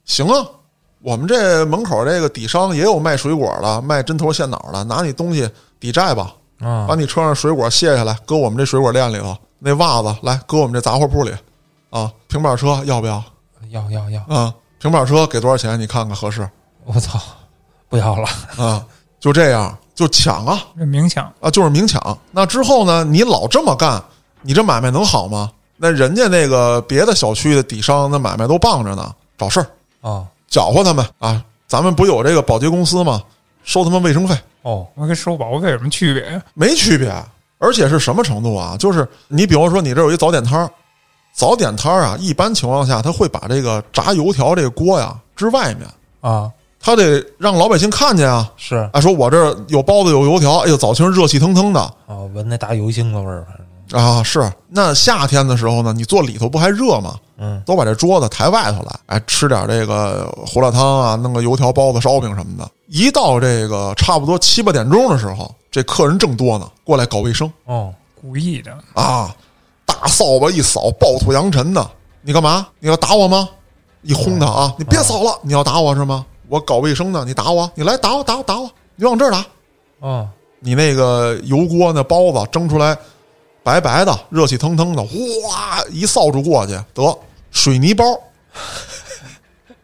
[0.06, 0.46] 行啊。
[1.04, 9.36] 我们这门口这个底商也有卖水果的，卖针头线脑的，拿你东西抵债吧，啊把你车上水果卸下来，搁我们这水果店里头。
[9.60, 11.32] 那袜子来搁我们这杂货铺里，
[11.90, 13.22] 啊，平板车要不要？
[13.70, 15.78] 要要要啊，平板车给多少钱？
[15.78, 16.50] 你看看合适
[16.86, 17.20] 我操
[17.90, 18.86] 不要了啊？
[19.20, 20.62] 就这样，就抢啊！
[20.78, 22.18] 这明抢，啊，就是明抢。
[22.32, 24.02] 那之后呢，你老这么干，
[24.42, 25.52] 你这买卖能好吗？
[25.76, 29.68] 那人家那个别的小区的底商，那买卖都棒着呢，找事儿
[30.02, 31.44] 哦搅和他们啊。
[31.66, 33.24] 咱们不有这个保洁公司吗？
[33.64, 36.44] 收他们卫生费哦那跟收保护费有什么区别呀？
[36.54, 37.12] 没区别，
[37.58, 38.76] 而且是什么程度啊？
[38.78, 40.70] 就是你比方说你这有一早点摊儿，
[41.34, 45.88] 早点摊儿啊，一般情况下他会把这个炸油条这个锅呀支外面，
[46.20, 48.52] 啊他得让老百姓看见啊。
[48.58, 57.16] 是啊，说我这儿有包子有油条，哎呦，早清热气腾腾的，啊闻那大油腥子味儿，反正啊，是那夏天的时候呢，你坐里头不还热吗？
[57.38, 62.70] 嗯都把这桌子抬外头来，哎，吃点这个胡辣汤啊，弄个油条、包子、烧饼什么的。
[62.88, 69.36] 一到这个差不多七八点钟的时候，这客人正多呢，过来搞卫生哦故意的，啊，
[69.86, 71.92] 大扫把一扫，暴土扬尘的。
[72.22, 72.68] 你干嘛？
[72.80, 73.50] 你要打我吗？
[74.02, 74.74] 一轰他啊！
[74.78, 76.26] 你别扫了，你要打我是吗？
[76.48, 79.46] 我搞卫生呢，你打我，你来打我，打我，打我，你往这儿打。
[80.00, 80.28] 哦
[80.66, 82.98] 你那个油锅那包子蒸出来，
[83.64, 87.18] 白白的，热气腾腾的，哗一扫帚过去，得
[87.52, 88.06] 水泥包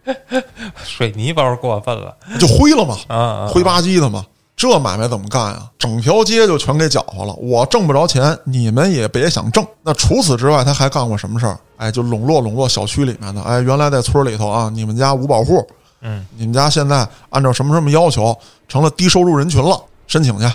[0.84, 4.26] 水泥包过分了就灰了嘛，啊啊灰吧唧的嘛。
[4.56, 5.72] 这买卖怎么干呀？
[5.80, 7.34] 整条街就全给搅和了。
[7.36, 9.66] 我挣不着钱，你们也别想挣。
[9.84, 11.58] 那除此之外，他还干过什么事儿？
[11.78, 13.42] 哎，就笼络笼络小区里面的。
[13.44, 15.66] 哎，原来在村里头啊，你们家五保户，
[16.02, 18.38] 嗯，你们家现在按照什么什么要求，
[18.68, 20.54] 成了低收入人群了，申请去，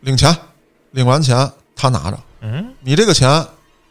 [0.00, 0.36] 领钱，
[0.90, 2.18] 领完钱他拿着。
[2.40, 3.28] 嗯，你这个钱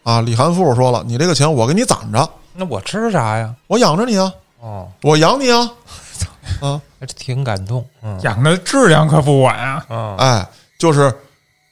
[0.04, 3.54] 啊，李涵富说了，你这个钱我给你攒着，那我吃啥呀？
[3.68, 5.70] 我养着你啊，哦，我养你啊，
[6.62, 7.86] 啊，还挺感动。
[8.02, 9.86] 嗯养的质量可不管啊！
[9.88, 11.14] 啊，哎，就是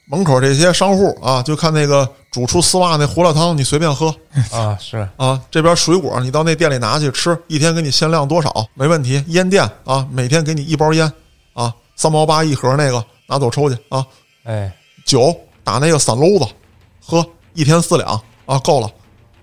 [0.06, 4.13] 门口这些商户啊，就看那个煮出丝袜那胡辣汤，你随便喝
[4.52, 5.42] 啊是，啊。
[5.50, 9.24] 这边水果你到那店里拿去吃，一天给你限量多少没问题。
[9.28, 11.12] 烟店啊，每天给你一包烟
[11.54, 14.06] 啊，三毛八一盒那个，拿走抽去啊。
[14.44, 14.72] 哎
[15.06, 16.46] 酒打那个散篓子
[17.08, 18.89] 喝，一天四两啊，够了。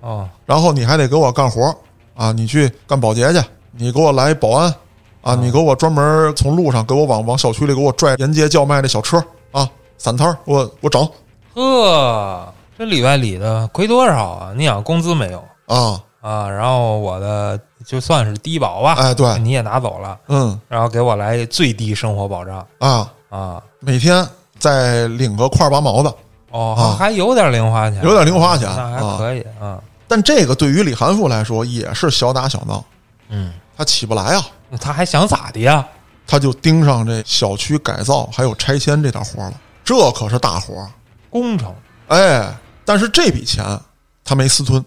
[0.03, 1.74] 啊然后你还得给我干活
[2.14, 4.74] 啊，你去干保洁去，你给我来保安
[5.22, 9.16] 啊，你给我专门从路上给我往往小区里给我拽沿街叫卖的小车
[9.50, 11.09] 啊，散摊儿，我我整
[11.55, 14.53] 呵，这里外里的亏多少啊？
[14.55, 16.50] 你想工资没有啊，啊？
[16.50, 23.62] 然后我的就算是低保吧，哎对，你也拿走了，嗯然后给我来最低生活保障啊，啊。
[23.81, 24.27] 每天
[24.59, 26.14] 再领个块八毛的，
[26.54, 29.80] 哦，啊还有点零花钱，有点零花钱那还可以啊。
[30.06, 32.84] 但这个对于李涵富来说也是小打小闹，
[33.28, 34.46] 嗯，他起不来啊，
[34.80, 35.84] 他还想咋的呀？
[36.26, 40.88] 他就盯上这小区改造还有拆迁这点活了，这可是大活，
[41.28, 41.74] 工程，
[42.06, 43.64] 哎，但是这笔钱
[44.24, 44.82] 他没私吞。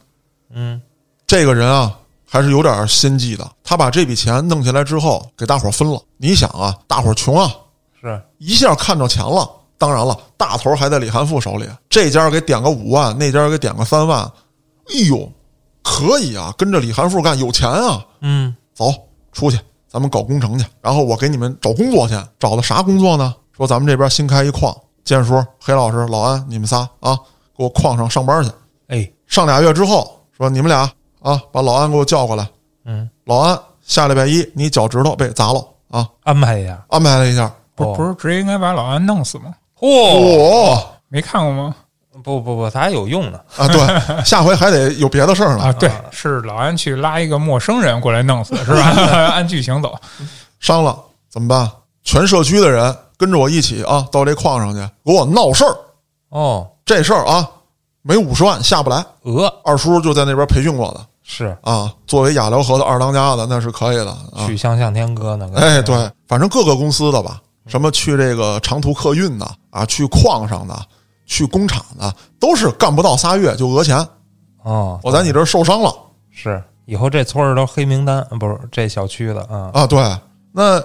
[0.54, 0.82] 嗯
[1.28, 1.94] 这个人啊，
[2.30, 3.46] 还是有点心计的。
[3.62, 6.02] 他把这笔钱弄下来之后，给大伙分了。
[6.16, 7.52] 你想啊，大伙穷啊，
[8.00, 9.50] 是，一下看着钱了。
[9.78, 11.68] 当然了，大头还在李涵富手里。
[11.90, 14.24] 这家给点个五万，那家给点个三万。
[14.90, 15.32] 哎呦，
[15.84, 18.04] 可以啊，跟着李涵富干，有钱啊！
[18.22, 18.92] 嗯走
[19.32, 20.66] 出去，咱们搞工程去。
[20.82, 23.36] 然后我给你们找工作去，找的啥工作呢？
[23.56, 27.16] 说咱们这边新开一矿，建叔、黑老师、老安，你们仨啊，
[27.56, 28.52] 给我矿上上班去。
[28.88, 30.90] 哎上俩月之后，说你们俩
[31.22, 32.48] 啊，把老安给我叫过来。
[32.86, 36.08] 嗯，老安，下礼拜一你脚趾头被砸了啊！
[36.24, 36.84] 安排一下。
[36.90, 37.44] 安排了一下。
[37.46, 39.54] 哦不不是直接应该把老安弄死吗？
[39.80, 41.76] 嚯、哦没看过吗？
[42.24, 43.40] 不不不，它还有用呢。
[43.58, 43.80] 啊，对，
[44.26, 45.66] 下回还得有别的事儿呢。
[45.66, 48.82] 啊，对，是老安去拉一个陌生人过来弄死，是吧？
[49.34, 49.94] 按剧情走，
[50.60, 50.98] 伤了
[51.30, 51.70] 怎么办？
[52.04, 55.78] 全社区的人跟着我一起啊，到这矿上去给我闹事儿。
[56.30, 57.48] 哦，这事儿啊，
[58.02, 59.06] 没五十万下不来。
[59.24, 64.48] 鹅二叔就在那边培训过的是啊，作为雅辽河的二当家的那是可以的啊。
[64.48, 65.60] 去向向天歌那个。
[65.60, 65.96] 哎，对，
[66.28, 70.76] 反正各个公司的吧，什么去这个长途客运的啊，去矿上的，
[71.26, 73.98] 去工厂的，都是干不到仨月就讹钱。
[74.64, 75.94] 哦，我在你这儿受伤了。
[76.32, 79.70] 是以后这村儿都黑名单，不是这小区的啊。
[79.74, 80.00] 啊，对，
[80.52, 80.82] 那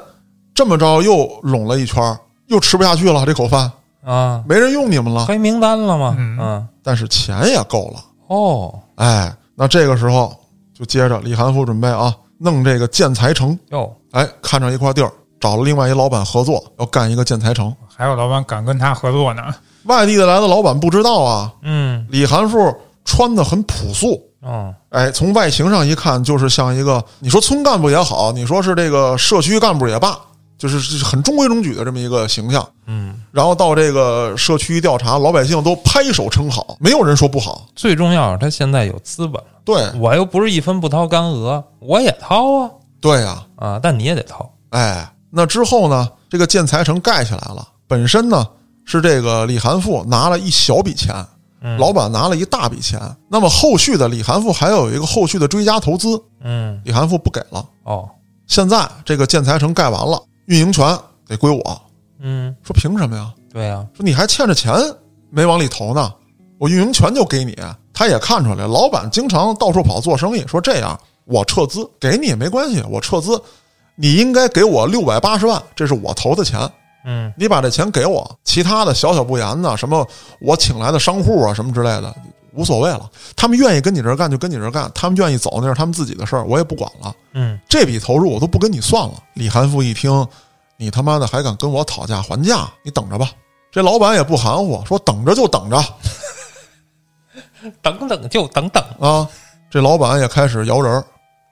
[0.54, 3.70] 这么着又拢了一圈儿，又吃不下去了，这口饭。
[4.04, 6.14] 啊，没人用你们了，黑名单了吗？
[6.18, 6.38] 嗯。
[6.40, 8.04] 嗯，但是钱也够了。
[8.26, 8.80] 哦。
[8.96, 10.34] 哎，那这个时候
[10.74, 13.56] 就接着李含富准备啊，弄这个建材城。
[13.70, 15.12] 哟，哎，看上一块地儿，
[15.42, 17.74] 找了另外一老板合作，要干一个建材城。
[17.94, 19.42] 还有老板敢跟他合作呢。
[19.87, 22.72] 外地的来的老板不知道啊，嗯李含富
[23.05, 30.16] 穿的很朴素，嗯哎，从外形上一看，就是像一个你说村干部也好，你说是这个社区干部也罢，
[30.57, 32.64] 就是是很中规中矩的这么一个形象。
[32.87, 37.66] 嗯，然后到这个社区一调查，老百姓都拍手称好，没有人说不好。
[37.74, 44.48] 最重要是他现在有资本了，对我又不是一分不掏干额，我也掏啊对呀、啊，但你也得掏。
[44.70, 48.46] 哎，那之后呢，这个建材城盖起来了，本身呢
[48.84, 51.26] 是这个李涵富拿了一小笔钱，
[51.62, 53.00] 嗯老板拿了一大笔钱。
[53.28, 57.66] 那么后续的李涵富还要有一个后续的追加投资，嗯李涵富不给了。
[57.84, 58.08] 哦
[58.46, 60.86] 现在这个建材城盖完了，运营权
[61.26, 61.82] 得归我。
[62.20, 63.32] 嗯，说凭什么呀？
[63.50, 64.74] 对呀、说你还欠着钱
[65.30, 66.12] 没往里投呢，
[66.58, 67.56] 我运营权就给你。
[67.94, 70.44] 他也看出来，老板经常到处跑做生意。
[70.46, 73.40] 说这样，我撤资给你也没关系，我撤资，
[73.94, 76.61] 你应该给我六百八十万，这是我投的钱。
[77.05, 80.07] 嗯你把这钱给我，其他的小小不言的，什么
[80.40, 82.14] 我请来的商户啊，什么之类的，
[82.55, 83.11] 无所谓了。
[83.35, 87.12] 他们愿意跟你这儿干就跟你这儿干，他们愿意走那是他们自己的事儿，我也不管了。
[87.33, 89.14] 嗯，这笔投入我都不跟你算了。
[89.35, 90.24] 李涵富一听，
[90.76, 92.70] 你他妈的还敢跟我讨价还价？
[92.85, 93.31] 你等着吧。
[93.72, 95.83] 这老板也不含糊，说等着就等着
[97.83, 99.28] 等等就等等啊。
[99.70, 101.05] 这老板也开始摇人儿。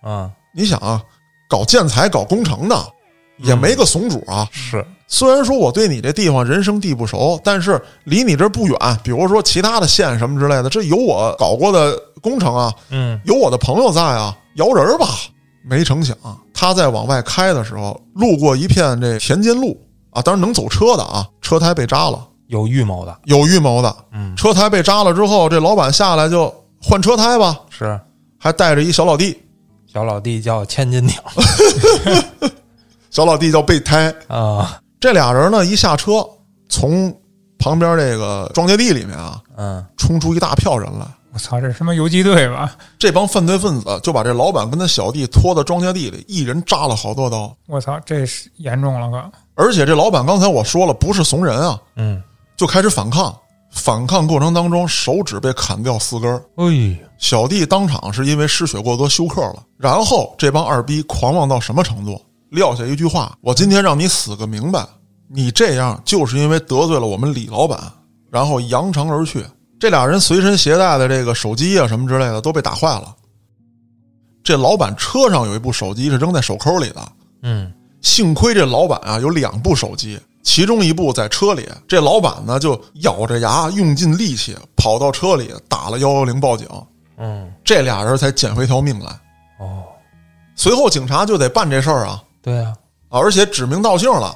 [0.09, 1.03] 啊，你想啊，
[1.51, 2.77] 搞建材、搞工程的，
[3.39, 4.49] 也没个怂主啊。
[4.53, 15.09] 是虽然说我对你这地方人生地不熟，但是离你这不远，比如说其他的县什么之类的，这有我搞过的工程啊，嗯有我的朋友在啊，摇人儿吧。
[15.63, 16.17] 没成想，
[16.55, 23.95] 他在往外开的时候，路过一片这田间路，啊，当然能走车的啊，车胎被扎了，有预谋的，有预谋的。
[24.13, 28.01] 嗯，车胎被扎了之后，这老板下来就换车胎吧，是
[28.39, 29.39] 还带着一小老弟，
[29.93, 31.17] 小老弟叫千斤顶
[33.11, 34.15] 小老弟叫备胎。
[34.29, 36.25] 啊，这俩人呢，一下车，
[36.69, 37.13] 从
[37.59, 41.05] 旁边这个庄稼地里面啊，嗯，冲出一大票人来。
[41.33, 42.77] 我操，这是什么游击队吧？
[42.99, 47.53] 这帮犯罪分子就把这老板跟他小弟拖到庄稼地里，一人扎了好多刀。
[47.67, 49.31] 我操，这是严重了哥。
[49.57, 52.23] 而且这老板刚才我说了，不是怂人啊，嗯，
[52.57, 53.37] 就开始反抗。
[53.71, 59.63] 反抗过程当中，手指被砍掉四根儿，哎，小弟当场是因为失血过多休克了。
[59.77, 62.21] 然后这帮二逼狂妄到什么程度？
[62.51, 64.85] 撂下一句话：“我今天让你死个明白，
[65.29, 67.81] 你这样就是因为得罪了我们李老板。”
[68.29, 69.45] 然后扬长而去。
[69.79, 73.15] 这俩人随身携带的这个手机啊什么之类的都被打坏了。
[74.43, 81.69] 这老板车上有一部手机是扔在手抠里的，嗯，幸亏这老板啊有两部手机，其中一部在车里。
[81.87, 86.67] 这老板呢就咬着牙，用尽力气跑到车里打了幺幺零报警，
[87.19, 89.11] 嗯，这俩人才捡回条命来。
[89.59, 89.85] 哦，
[90.57, 92.75] 随后警察就得办这事儿啊对啊，
[93.09, 94.35] 啊，而且指名道姓了，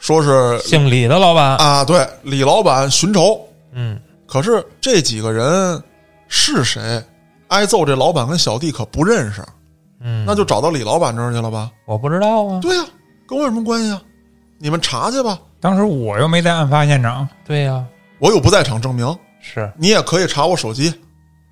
[0.00, 3.40] 说是姓李的老板，啊，对李老板寻仇。
[3.72, 5.80] 嗯，可是这几个人
[6.26, 7.02] 是谁？
[7.48, 9.42] 挨揍这老板跟小弟可不认识，
[10.00, 11.70] 嗯，那就找到李老板这儿去了吧？
[11.86, 12.84] 我不知道啊，对呀、
[13.26, 14.00] 跟我有什么关系啊？
[14.58, 17.84] 你们查去吧，当时我又没在案发现场，对呀、
[18.18, 19.06] 我有不在场证明。
[19.40, 20.92] 是，你也可以查我手机，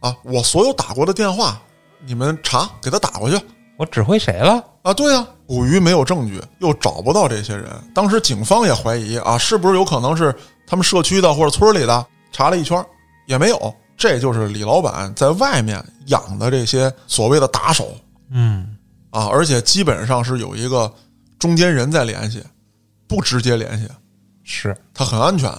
[0.00, 1.60] 啊，我所有打过的电话，
[2.04, 3.40] 你们查给他打过去
[3.76, 4.62] 我指挥谁了？
[4.82, 4.92] 啊。
[4.92, 7.66] 对呀、捕鱼没有证据，又找不到这些人。
[7.94, 10.34] 当时警方也怀疑啊，是不是有可能是
[10.66, 12.06] 他们社区的或者村里的？
[12.32, 12.84] 查了一圈
[13.26, 17.88] 也没有，这就是李老板在外面养的这些所谓的打手
[18.30, 18.76] 嗯，
[19.10, 20.92] 啊，而且基本上是有一个
[21.38, 22.42] 中间人在联系，
[23.06, 23.88] 不直接联系，
[24.42, 25.52] 是，他很安全。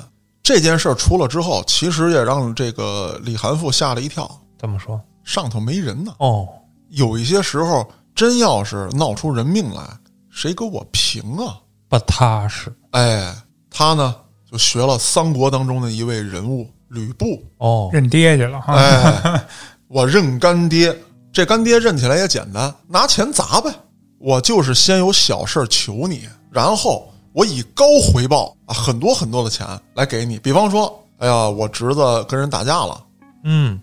[0.43, 6.13] 这件事儿出了之后，其实也让这个李含富吓了一跳，怎么说，上头没人呢。
[6.19, 6.47] 哦，
[6.89, 9.83] 有一些时候，真要是闹出人命来，
[10.29, 11.59] 谁给我平啊？
[11.89, 13.35] 不踏实，哎，
[13.69, 14.15] 他呢
[14.49, 18.73] 就学了三国当中的一位人物吕布，哦，认爹去了哈。
[18.75, 19.45] 哎，
[19.89, 20.97] 我认干爹，
[21.37, 23.71] 这干爹认起来也简单，拿钱砸呗。
[24.17, 30.39] 我就是先有小事儿求你，然后我以高回报啊，很多很多的钱来给你。
[30.39, 33.03] 比方说，哎呀，我侄子跟人打架了，
[33.43, 33.79] 嗯，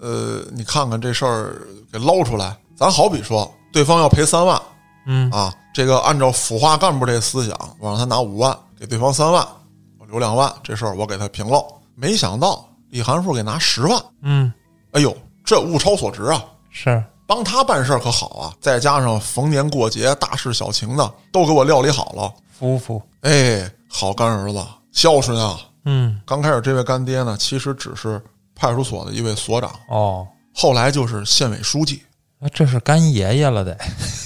[0.00, 2.56] 呃，你看看这事儿给捞出来。
[2.74, 4.60] 咱好比说，对方要赔三万，
[5.06, 9.46] 嗯，啊，这个按照腐化干部这思想，我让他拿五万，给对方三万，
[10.00, 11.64] 我留两万，这事儿我给他平了。
[11.94, 14.52] 没想到李含富给拿十万，嗯，
[14.90, 16.44] 哎呦，这物超所值啊！
[16.78, 22.30] 是，帮他办事儿可好啊，再加上逢年过节、大事小情的都给我料理好了。
[22.52, 24.62] 夫妇，哎，好干儿子，
[24.92, 25.58] 孝顺啊！
[25.86, 28.22] 嗯，刚开始这位干爹呢，其实只是
[28.54, 32.02] 派出所的一位所长，哦，后来就是县委书记。
[32.38, 33.72] 那这是干爷爷了得，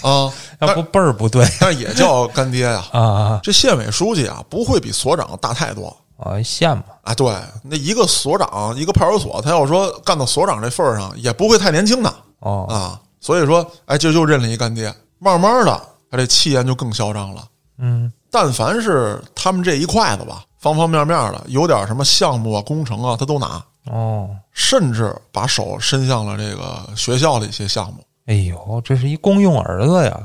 [0.03, 1.47] 啊， 要不辈儿不对。
[1.61, 5.97] 但是也叫干爹呀、啊这县委书记啊，不会比所长大太多。
[6.17, 7.15] 啊，县嘛，啊。
[7.15, 7.33] 对，
[7.63, 13.01] 那一个所长，一个派出所，他要说干到所长这份儿上，也不会太年轻的哦，啊。
[13.21, 14.93] 所以说，哎，就就认了一干爹。
[15.19, 17.45] 慢慢的，他这气焰就更嚣张了。
[17.79, 28.03] 嗯，但凡是他们这一块子吧，方方面面的，有点什么项目啊、工程啊，他都拿，哦，甚至把手伸向了这个学校的一些项目。
[28.27, 30.19] 哎呦，这是一公用儿子呀，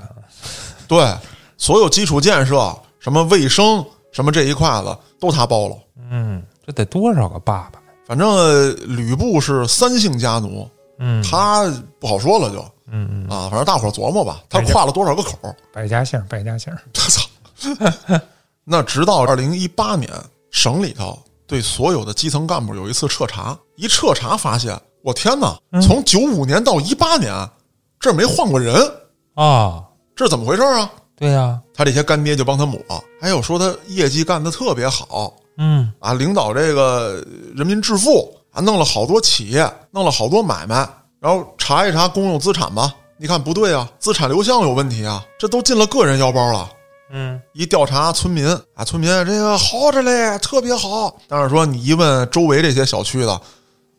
[0.88, 1.14] 对，
[1.58, 5.76] 所有基础建设、什么卫生、什么这一块子都他包了。
[6.10, 7.80] 嗯，这得多少个爸爸？
[8.06, 12.60] 反正呃吕布是三姓家奴，嗯，他不好说了就
[12.92, 15.38] 嗯嗯，啊，反正大伙儿琢磨吧，他跨了多少个口？
[15.74, 16.74] 百家姓，百家姓。
[16.94, 18.20] 我操！
[18.64, 20.12] 那直到二零一八年，
[20.52, 25.58] 省里头对所有的基层干部有一次彻查，一彻查发现，我天哪！
[25.82, 27.32] 从九五年到一八年，
[28.00, 28.76] 这没换过人，
[29.36, 29.84] 啊，
[30.16, 30.92] 这是怎么回事啊？
[31.18, 32.80] 对呀，他这些干爹就帮他抹，
[33.22, 37.24] 还有说他业绩干得特别好嗯，啊，领导这个
[37.56, 40.88] 人民致富啊，弄了好多企业，弄了好多买卖，
[41.20, 46.70] 然后查一查公用资产吧，你看不对啊，资产流向有问题啊，这都进了个人腰包了。
[47.12, 51.14] 嗯，一调查村民啊，村民这个好着嘞，特别好。
[51.28, 53.42] 但是说你一问周围这些小区的，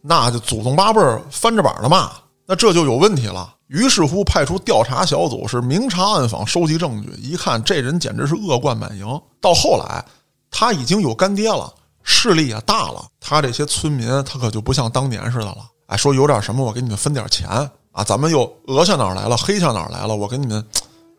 [0.01, 2.11] 那就祖宗八辈儿翻着板的骂，
[2.47, 3.55] 那这就有问题了。
[3.69, 7.13] 于是乎，派出调查小组是明察暗访，收集证据。
[7.21, 9.07] 一看这人简直是恶贯满盈。
[9.41, 10.05] 到后来，
[10.51, 11.73] 他已经有干爹了，
[12.09, 15.59] 势力也大了，他这些村民他可就不像当年似的了。
[15.87, 17.49] 哎，说有点什么，我给你们分点钱
[17.91, 20.65] 啊，咱们又讹下哪儿来了，黑下哪儿来了，我给你们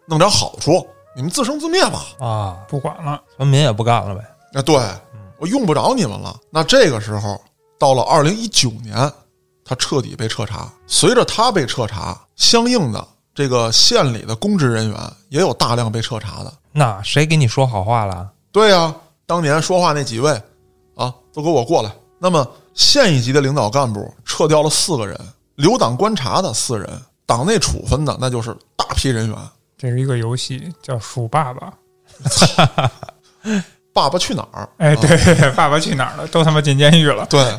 [0.06, 0.88] 弄点好处。
[1.16, 2.06] 你们自生自灭吧。
[2.20, 4.22] 啊，不管了，村民也不干了呗。
[4.54, 4.80] 啊，对
[5.40, 6.36] 我用不着你们了。
[6.50, 7.40] 那这个时候
[7.78, 9.12] 到了二零一九年，
[9.66, 10.72] 他彻底被彻查。
[10.88, 14.98] 随着他被彻查，相应的这个县里的公职人员
[15.30, 16.54] 也有大量被彻查的。
[16.72, 18.30] 那谁给你说好话了？
[18.52, 18.94] 对呀、
[19.26, 20.42] 当年说话那几位
[20.98, 21.90] 啊，都给我过来。
[22.20, 25.18] 那么县一级的领导干部撤掉了四个人，
[25.56, 26.90] 留党观察的四人，
[27.26, 29.38] 党内处分的那就是大批人员。
[29.78, 31.72] 这是一个游戏叫“鼠爸爸
[33.94, 34.68] 爸爸去哪儿？”。
[34.78, 36.28] 哎，对，爸爸去哪儿了？
[36.30, 37.28] 都他妈进监狱了。
[37.30, 37.56] 对，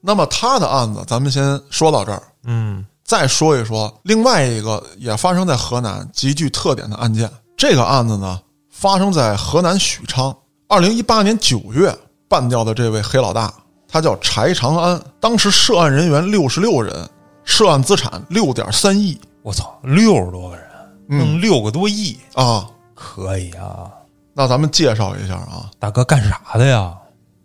[0.00, 7.30] 那么他的案子咱们先说到这儿，嗯再说一说另外一个也发生在河南极具特点的案件。
[7.56, 10.36] 这个案子呢，发生在河南许昌，
[10.68, 11.96] 二零一八年九月
[12.30, 13.52] 办掉的这位黑老大，
[13.88, 16.94] 他叫柴长安，当时涉案人员六十六人，
[17.42, 20.64] 涉案资产六点三亿我操，六十多个人，
[21.08, 22.70] 弄六个多亿，啊。
[22.94, 23.90] 可以啊！
[24.32, 26.94] 那咱们介绍一下啊，大哥干啥的呀？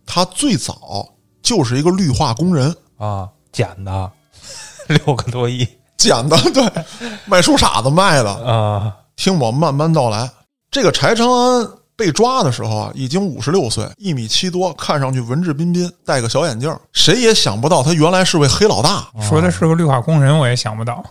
[0.05, 1.07] 他最早
[1.41, 4.11] 就是一个绿化工人，啊，捡的，
[4.87, 5.67] 六个多亿
[5.97, 6.85] 捡的，对，
[7.25, 8.31] 卖树傻子卖的。
[8.31, 8.95] 啊！
[9.15, 10.29] 听我慢慢道来。
[10.69, 16.75] 这个柴长安被抓的时候啊，已经五十六岁，一米七多，看上去文质彬彬，戴个小眼镜。
[16.91, 21.03] 谁也想不到他原来是位黑老大说的是个绿化工人，我也想不到。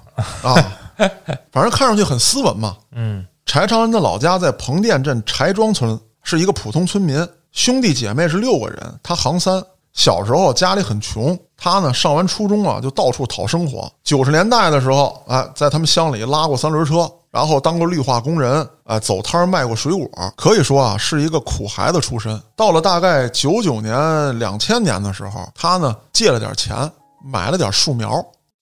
[0.42, 0.54] 啊！
[1.50, 2.76] 反正看上去很斯文嘛。
[2.92, 9.62] 嗯柴长安的老家在彭店镇柴庄村，是一个普通村民，兄弟姐妹是六个人，他行三。
[9.94, 13.90] 小时候家里很穷，他呢上完初中啊就到处讨生活。
[14.02, 22.40] 九十年代的时候，哎，在他们乡里拉过三轮车，然后当过绿化工人，哎，走摊儿卖过水果，可以说啊是一个苦孩子出身。
[22.56, 26.76] 到了大概九九年、两千年的时候，他呢借了点钱，
[27.24, 28.20] 买了点树苗，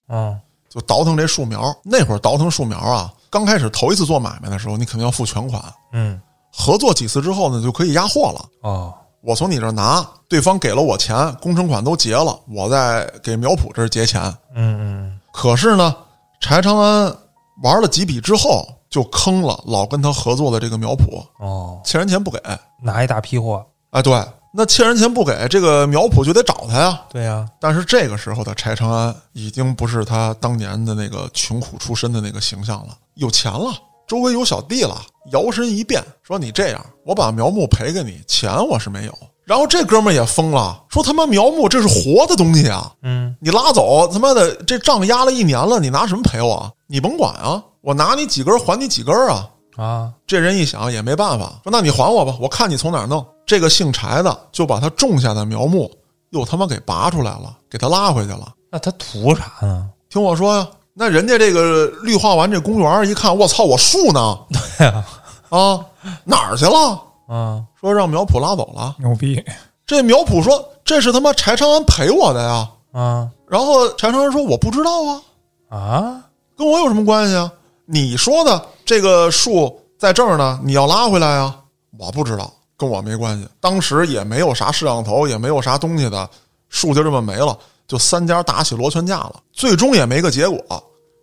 [0.09, 1.75] 嗯就倒腾这树苗。
[1.83, 5.63] 那会儿倒腾树苗啊，刚开始头一次做买卖的时候，你肯定要付全款。
[5.93, 6.21] 嗯
[6.55, 8.45] 合作几次之后呢，就可以压货了。
[8.61, 8.93] 哦
[9.23, 14.23] 我从你这儿拿，对方给了我钱，工程款都结了，我再给苗圃这儿结钱。
[14.55, 15.95] 嗯嗯可是呢，
[16.41, 17.17] 柴长安
[17.63, 22.41] 玩了几笔之后，就坑了老跟他合作的这个苗圃，哦，欠人钱不给。
[22.83, 24.13] 拿一大批货，哎，对，
[24.53, 27.01] 那欠人钱不给，这个苗圃就得找他呀。
[27.09, 33.73] 对呀、但是这个时候的柴长安已经不是他当年的那个穷苦出身的那个形象了，有钱了，
[34.13, 35.01] 周围有小弟了，
[35.33, 46.71] 摇身一变说：“你这样，我把苗木赔给你，钱我是没有。”然后这哥们儿也疯了，说：“他妈苗木这是活的东西啊，嗯你拉走，他妈的这账压了一年了，你拿什么赔我啊？
[46.89, 49.49] 你甭管啊，我拿你几根还你几根啊。”
[49.79, 55.91] 啊，这人一想也没办法，说：“那你还我吧，我看你从哪儿弄。”这个姓柴的就把他种下的苗木
[56.33, 58.53] 又他妈给拔出来了，给他拉回去了。
[58.71, 59.89] 那他图啥呢？
[60.11, 64.39] 听我说呀，那人家这个绿化完这公园一看，我操，我树呢？
[64.79, 65.05] 对呀、
[65.49, 65.81] 啊，
[66.25, 67.03] 哪儿去了？
[67.29, 68.95] 啊，说让苗圃拉走了。
[68.99, 69.43] 牛逼！
[69.87, 72.69] 这苗圃说这是他妈柴长安赔我的呀。
[72.93, 75.23] 啊然后柴长安说我不知道啊，
[75.71, 76.23] 啊！
[76.57, 77.51] 跟我有什么关系啊？
[77.87, 81.57] 你说的这个树在这儿呢，你要拉回来啊？
[81.99, 83.49] 我不知道，跟我没关系。
[83.61, 86.29] 当时也没有啥摄像头，也没有啥东西的，
[86.69, 87.57] 树就这么没了，
[87.93, 90.59] 就三家打起螺旋架了，最终也没个结果。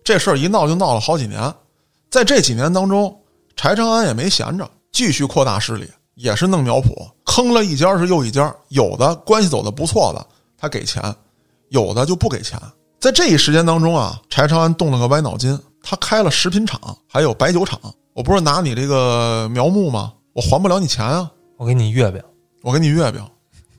[0.04, 1.52] 这事儿一闹就闹了好几年，
[2.12, 3.20] 在这几年当中，
[3.56, 6.94] 柴长安也没闲着，继续扩大势力，也是弄苗圃，
[7.26, 10.24] 坑了一家是又一家，有的关系走的不错的，
[10.60, 11.04] 他给钱，
[11.70, 12.60] 有的就不给钱。
[13.00, 17.80] 在这一时间当中啊，柴长安动了个歪脑筋，他开了食品厂，还有白酒厂。
[18.14, 20.14] 我不是拿你这个苗木吗？
[20.34, 21.32] 我还不了你钱啊！
[21.58, 22.22] 我给你月饼
[22.62, 23.26] 我给你月饼，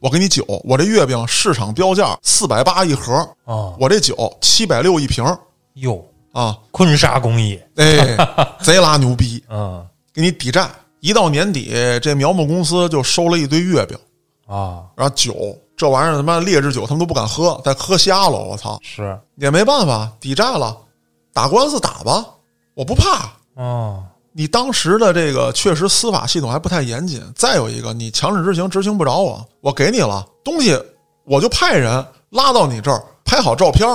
[0.01, 5.25] 我给你酒，我这月饼市场标价四百八一盒，啊，我这酒七百六一瓶。
[5.75, 6.59] 哟，啊！
[6.71, 8.17] 坤沙工艺，哎，
[8.61, 9.87] 贼拉牛逼，嗯。
[10.13, 10.69] 给你抵债。
[11.01, 11.73] 一到年底，
[12.03, 13.97] 这苗木公司就收了一堆月饼，
[14.47, 18.79] 啊，然后酒这玩意儿他妈劣质酒他们都不敢喝，再喝瞎了，我操！
[18.83, 19.19] 是。
[19.37, 20.77] 也没办法，抵债了，
[21.33, 22.27] 打官司打吧，
[22.75, 23.31] 我不怕。
[23.55, 24.03] 哦，
[24.41, 30.75] 你当时的这个确实司法系统还不太严谨，再有一个你强制执行执行不着我，我给你了东西，
[31.27, 33.87] 我就派人拉到你这儿拍好照片，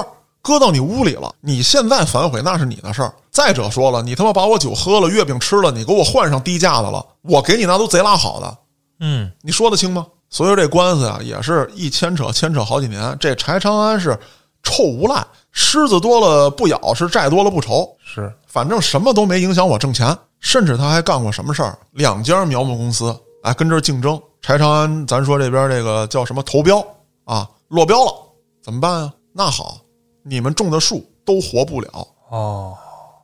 [0.43, 1.33] 搁到你屋里了。
[1.41, 3.11] 你现在反悔那是你的事儿。
[3.31, 8.57] 再者说了，你他妈把我酒喝了，月饼吃了，你给我换上低价的了，我给你那都贼拉好的，
[8.99, 10.05] 嗯你说得清吗？
[10.29, 13.17] 所以说这官司啊，也是一牵扯牵扯好几年。
[13.19, 14.15] 这柴长安是
[14.61, 17.89] 臭无赖，虱子多了不咬，是债多了不愁。
[18.05, 21.75] 是反正什么都没影响我挣钱，甚至他还干过什么事儿？
[21.93, 26.85] 两家苗木公司哎跟这儿竞争，柴长安咱说这边这个叫什么投标
[27.23, 28.13] 啊，落标了，
[28.61, 29.13] 怎么办啊？
[29.33, 29.79] 那好，
[30.21, 32.77] 你们种的树都活不了，哦，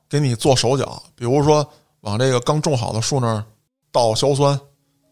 [0.09, 1.65] 给你做手脚，比如说
[2.01, 3.43] 往这个刚种好的树那儿
[3.91, 4.59] 倒硝酸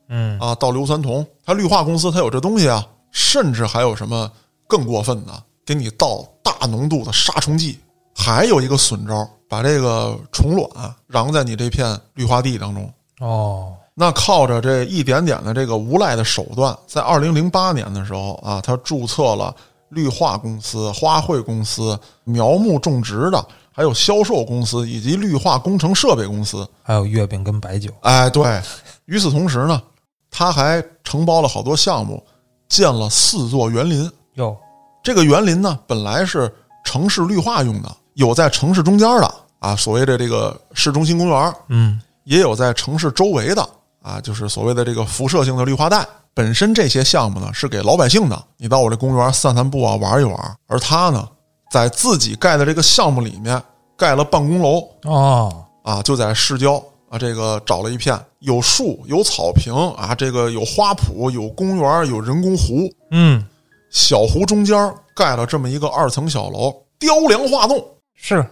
[0.10, 4.30] 嗯啊，倒硫酸铜，它绿化公司它有这东西啊，甚至还有什么
[4.68, 7.78] 更过分的，给你倒大浓度的杀虫剂，
[8.16, 10.70] 还有一个损招，把这个虫卵
[11.08, 12.92] 瓤在你这片绿化地当中。
[13.20, 19.54] 哦，那靠着这一点点的这个无赖的手段，在二零零八年的时候啊，他注册了
[19.90, 26.68] 绿化公司、花卉公司、苗木种植的，还有销售公司以及绿化工程设备公司。
[26.84, 28.62] 还有月饼跟白酒，哎，对。
[29.06, 29.82] 与此同时呢，
[30.30, 32.24] 他还承包了好多项目，
[32.68, 34.10] 建了四座园林。
[34.36, 34.56] 哟，
[35.04, 36.54] 这个园林呢，本来是
[36.90, 42.02] 城市绿化用的，有在城市中间的啊，所谓的这个市中心公园，嗯。
[42.24, 43.70] 也有在城市周围的
[44.02, 46.04] 啊，就是所谓的这个辐射性的绿化带。
[46.34, 50.58] 本身这些项目呢是给老百姓的，你到我这公园散散步啊，玩一玩。
[50.66, 51.28] 而他呢，
[51.70, 53.62] 在自己盖的这个项目里面
[53.96, 54.84] 盖了办公楼。
[55.04, 63.46] 哦，啊，就在市郊啊，这个找了一片有树、有草坪啊，这个有花圃、有公园、有人工湖，嗯，
[63.92, 64.76] 小湖中间
[65.20, 67.84] 盖了这么一个二层小楼，雕梁画栋。
[68.16, 68.46] 是。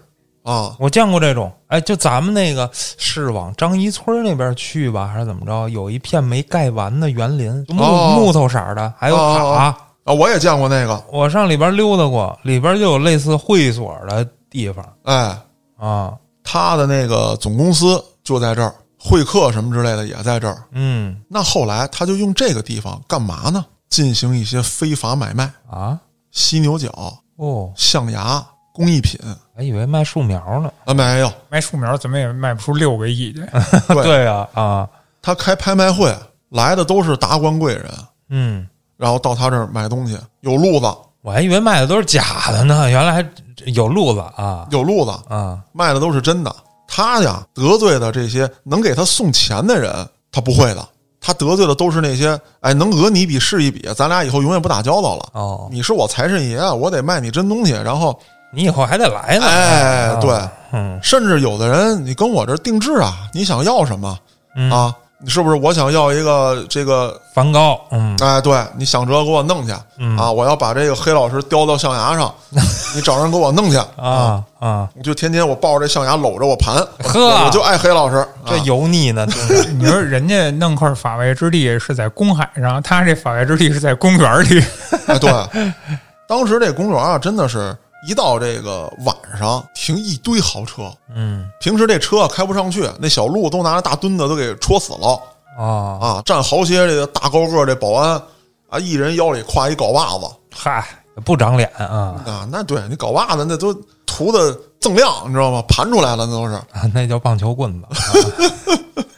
[0.43, 5.69] 啊，我见过这种，哎，就咱们那个是往张一村那边去吧，还是怎么着？
[5.69, 8.15] 有一片没盖完的园林，木、哦。
[8.17, 9.43] 木头色儿的，还有塔。
[9.43, 14.85] 哦哦啊，我也见过那个，我上里边溜达过，里边就有类似会所的地方。
[15.03, 15.37] 哎，
[15.77, 16.13] 啊。
[16.49, 20.63] 他的那个总公司就在这儿，会客什么之类的也在这儿。
[20.71, 21.21] 嗯。
[21.27, 23.65] 那后来他就用这个地方干嘛呢？
[23.89, 25.99] 进行一些非法买卖，啊
[26.37, 26.87] 犀牛角、
[27.37, 29.19] 哦，象牙、工艺品
[29.55, 30.71] 还以为卖树苗呢。
[30.85, 31.33] 啊，没有。
[31.49, 33.39] 卖树苗怎么也卖不出六个亿去。
[33.89, 34.87] 对对呀啊，
[35.19, 36.15] 他开拍卖会
[36.49, 37.91] 来的都是达官贵人，
[38.29, 38.67] 嗯，
[38.97, 40.85] 然后到他这儿买东西，有路子，
[41.23, 43.27] 我还以为卖的都是假的呢，原来还
[43.73, 46.55] 有路子啊有路子，啊卖的都是真的。
[46.87, 50.87] 他呀得罪的这些能给他送钱的人，他不会的。
[51.27, 55.27] 他得罪的都是那些哎能讹你一笔是一笔，咱俩以后永远不打交道了。
[55.33, 57.73] 哦，你是我财神爷，我得卖你真东西。
[57.73, 58.17] 然后，
[58.49, 59.45] 你以后还得来呢。
[59.45, 60.39] 哎，啊对，
[60.71, 64.17] 嗯甚至有的人，你跟我这定制啊，你想要什么
[64.55, 64.95] 嗯啊？
[65.19, 67.19] 你是不是我想要一个这个？
[67.33, 70.31] 梵高，嗯哎，对你想辙给我弄去嗯啊！
[70.31, 72.33] 我要把这个黑老师雕到象牙上，
[72.95, 78.27] 你找人给我弄去啊啊，我就天天我抱着这象牙搂着我盘，呵我我就爱黑老师。
[78.43, 79.23] 这啊油腻呢，
[79.77, 84.63] 你说人家弄块法外之地是在公海上，他这法外之地是在公园里。
[85.05, 85.31] 哎，对，
[86.27, 87.75] 当时这公园啊，真的是
[88.07, 95.19] 一到这个晚上停一堆豪车，嗯平时这车开不上去，那小路都拿着大墩子都给戳死了
[95.57, 95.65] 啊，
[95.99, 96.21] 啊！
[96.25, 98.21] 站好些这个大高个这保安
[98.69, 100.85] 啊，一人腰里挎一镐把子嗨，
[101.25, 103.73] 不长脸啊，啊，那对你镐把子那都
[104.05, 105.61] 涂的锃亮，你知道吗？
[105.67, 106.53] 盘出来了那都是。
[106.53, 107.87] 啊那叫棒球棍子，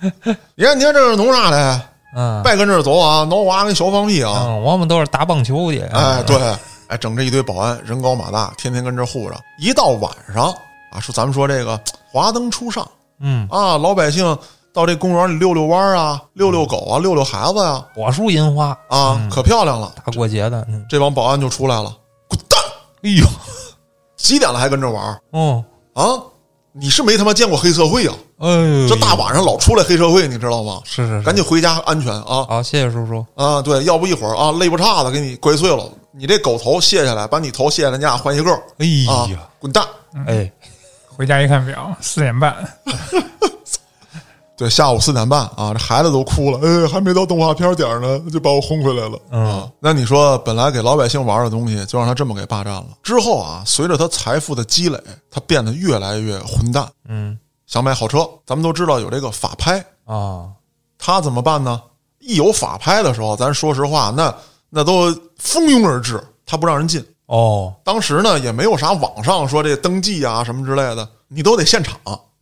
[0.56, 1.82] 你看，你看这是弄啥的？
[2.16, 4.46] 嗯别跟这儿走啊，挠娃跟小放屁啊！
[4.48, 6.38] 嗯，我们都是打棒球去，哎，对，
[6.90, 9.40] 哎，整这一堆保安，人高马大，天天跟这儿护着。
[9.60, 10.46] 一到晚上
[10.92, 11.80] 啊，说咱们说这个
[12.12, 12.86] 华灯初上
[13.20, 14.38] 嗯，啊，老百姓
[14.74, 19.94] 到这公园里遛遛弯儿啊，遛遛狗啊，遛遛孩子呀、火树银花啊，可漂亮了。
[20.04, 21.96] 大过节的，嗯，这帮保安就出来了，
[22.28, 22.60] 滚蛋！
[23.04, 23.26] 哎呦，
[24.18, 25.64] 几点了还跟这玩嗯
[25.94, 26.24] 哦，啊？
[26.72, 28.16] 你是没他妈见过黑社会啊？
[28.40, 30.82] 哎呦，这大晚上老出来黑社会，你知道吗？
[30.86, 32.46] 是是是，赶紧回家安全啊！
[32.48, 39.86] 好，谢谢叔叔，啊，对，要不一会儿啊，肋巴叉子给你拐碎了，你这狗头卸下来，把你头卸下来，你俩换一个哎啊呀，，滚蛋！
[40.26, 40.52] 哎，
[41.08, 42.56] 回家一看表，四点半，
[44.58, 49.20] 对，下午四点半啊，这孩子都哭了，哎，还没到动画片点呢，就把我轰回来了。
[49.30, 52.88] 嗯啊，那你说，本来给老百姓玩的东西，就让他这么给霸占了。
[53.04, 55.00] 之后啊，随着他财富的积累，
[55.32, 56.88] 他变得越来越混蛋。
[57.08, 57.38] 嗯
[57.68, 60.50] 想买好车，咱们都知道有这个法拍，啊，
[60.98, 61.80] 他怎么办呢？
[62.18, 64.34] 一有法拍的时候，咱说实话，那
[64.70, 67.04] 那都蜂拥而至，他不让人进。
[67.26, 71.96] 哦当时呢，也没有啥网上说这登记啊什么之类的，你都得现场，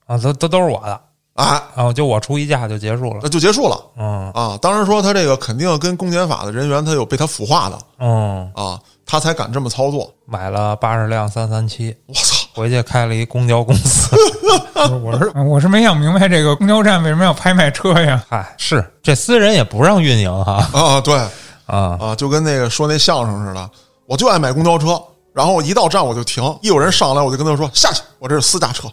[0.06, 1.02] 啊，都都都是我的，
[1.34, 4.58] 哎，啊，就我出一价就结束了那，就结束了嗯啊。
[4.62, 10.10] 当然说他这个肯定跟公检法的人员他有被他腐化的嗯，啊，他才敢这么操作。
[10.26, 12.48] 买了八十辆三三七，我操！
[12.54, 14.16] 回去开了一公交公司。
[15.04, 18.24] 我是我是没想明白这个公交站为什么要拍卖车呀？
[18.30, 21.20] 嗨，是这私人也不让运营哈啊，对
[21.68, 23.70] 啊，啊，就跟那个说那相声似的，
[24.06, 25.00] 我就爱买公交车，
[25.34, 28.88] 然后一到站我就停，一有人上来我就跟他说下去，我这是私家车。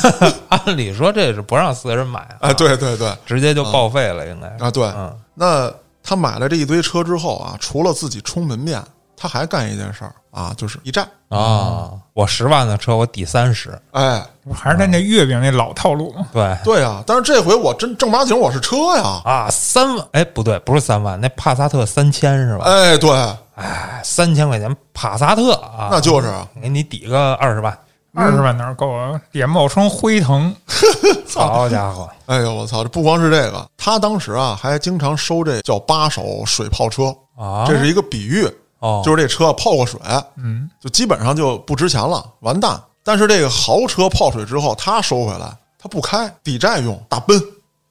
[0.48, 4.64] 按理说这是不让私人买啊，哎，对对对，直接就报废了，应该是。
[4.64, 5.14] 啊对，嗯。
[5.34, 5.70] 那
[6.02, 8.82] 他买了这一堆车之后啊，除了自己充门面，
[9.20, 11.06] 他还干一件事儿啊，就是一站。
[11.28, 16.26] 啊，我十万的车我抵三十，哎，不还是他那月饼那老套路吗？
[16.32, 19.20] 对对啊，但是这回我真正八经我是车呀。
[19.24, 22.64] 啊，三万哎不对，不是三万，那帕萨特三千是吧？
[22.64, 23.10] 哎，对，
[23.56, 27.78] 哎，三千块钱帕萨特啊，那就是啊给你抵个二十万，
[28.14, 29.20] 二十万哪儿够啊？
[29.32, 30.52] 也冒充辉腾，
[31.32, 32.82] 好家伙，哎呦我操！
[32.82, 38.50] 这不光是这个，他当时啊还经常收这叫八手水泡车，啊，这是一个比喻，
[38.80, 40.00] 哦，就是这车泡过水，
[40.36, 42.78] 嗯，就基本上就不值钱了，完蛋。
[43.02, 47.40] 但是这个豪车泡水之后，他收回来，他不开，抵债用，大奔，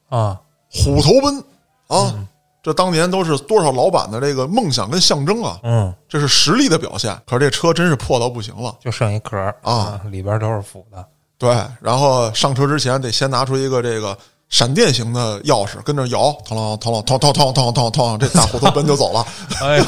[0.10, 0.40] 啊，
[0.72, 1.44] 虎头奔
[1.88, 2.14] 啊！
[2.62, 5.58] 这当年都是多少老板的这个梦想跟象征啊！
[5.64, 7.18] 嗯，这是实力的表现。
[7.26, 11.04] 可是这车真是破到不行了，就剩一壳儿啊，里边都是腐的，
[11.38, 11.50] 对。
[11.82, 14.16] 然后上车之前得先拿出一个这个
[14.50, 19.26] 闪电型的钥匙，跟着摇，嘡啷嘡啷哐哐哐哐哐哐，这大虎头奔就走了。
[19.64, 19.86] 哎呀，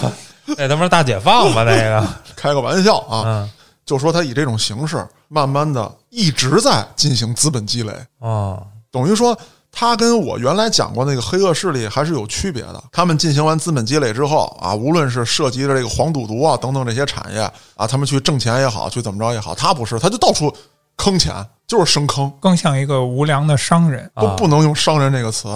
[0.57, 1.63] 那他妈是大解放吧？
[1.63, 3.49] 那个， 开个玩笑啊，嗯，
[3.85, 7.93] 就说他以这种形式，慢慢的一直在进行资本积累。
[8.19, 9.37] 哦，等于说，
[9.71, 12.83] 他跟我原来讲过那个黑恶势力还是有区别的。
[12.91, 17.39] 他们进行完资本积累之后啊，无论是涉及的这个黄赌毒啊等等这些产业
[17.75, 20.53] 啊，他们去挣钱也好，去怎么着也好，他不是，他就到处
[20.97, 21.33] 坑钱，
[21.65, 24.11] 就是生坑，更像一个无良的商人。
[24.15, 25.47] 都啊不能用商人这个词，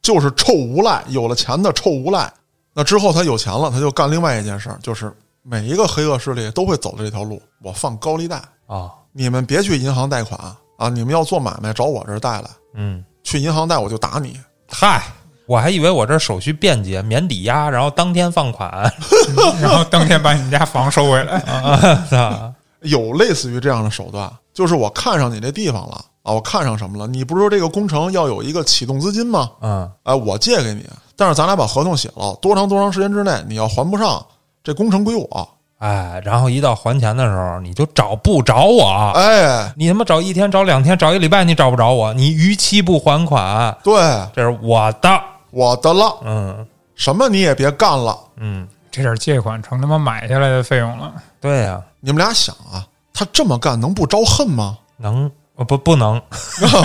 [0.00, 2.32] 就是臭无赖，有了钱的臭无赖。
[2.74, 5.12] 那之后他有钱了，他就干另外一件事儿，就是
[5.42, 10.40] 每一个黑恶势力都会走的这条路，我放高利贷，啊，你们别去银行贷款
[10.76, 14.38] 啊，你们要做买卖找我这儿贷来，嗯，去银行贷我就打你。
[14.68, 15.04] 嗨，
[15.46, 18.70] 我还以为我这手续便捷，免抵押，然后当天放款
[19.60, 22.52] 然后当天把你们家房收回来，啊，
[22.82, 27.06] 有类似于这样的手段，就是我看上你这地方了啊，我看上什么了？
[27.06, 29.50] 你不是说这个工程要有一个启动资金吗？
[29.60, 30.84] 嗯，哎，我借给你，
[31.16, 34.24] 但是咱俩把合同写了，多长多长时间之内你要还不上，
[34.62, 35.48] 这工程归我。
[35.78, 43.94] 哎，然后一到还钱的时候，你就找不着我，哎，你他妈找一天，找两天，找一礼拜，你找不着我，你逾期不还款，对，
[44.34, 48.16] 这是我的，我的了，嗯什么你也别干了。
[48.36, 51.12] 嗯，这点借款成他妈买下来的费用了。
[51.40, 54.78] 对呀、你们俩想啊，他这么干能不招恨吗？
[54.96, 56.22] 能呃不不能，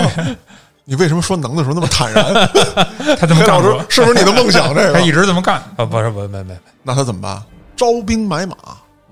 [0.90, 2.24] 你为什么说能的时候那么坦然？
[3.16, 4.74] 他这么干过， 是不是你的梦想？
[4.74, 5.62] 这个 他一，直这么干。
[5.76, 7.40] 啊不是不是没没没，那他怎么办？
[7.76, 8.56] 招兵买马。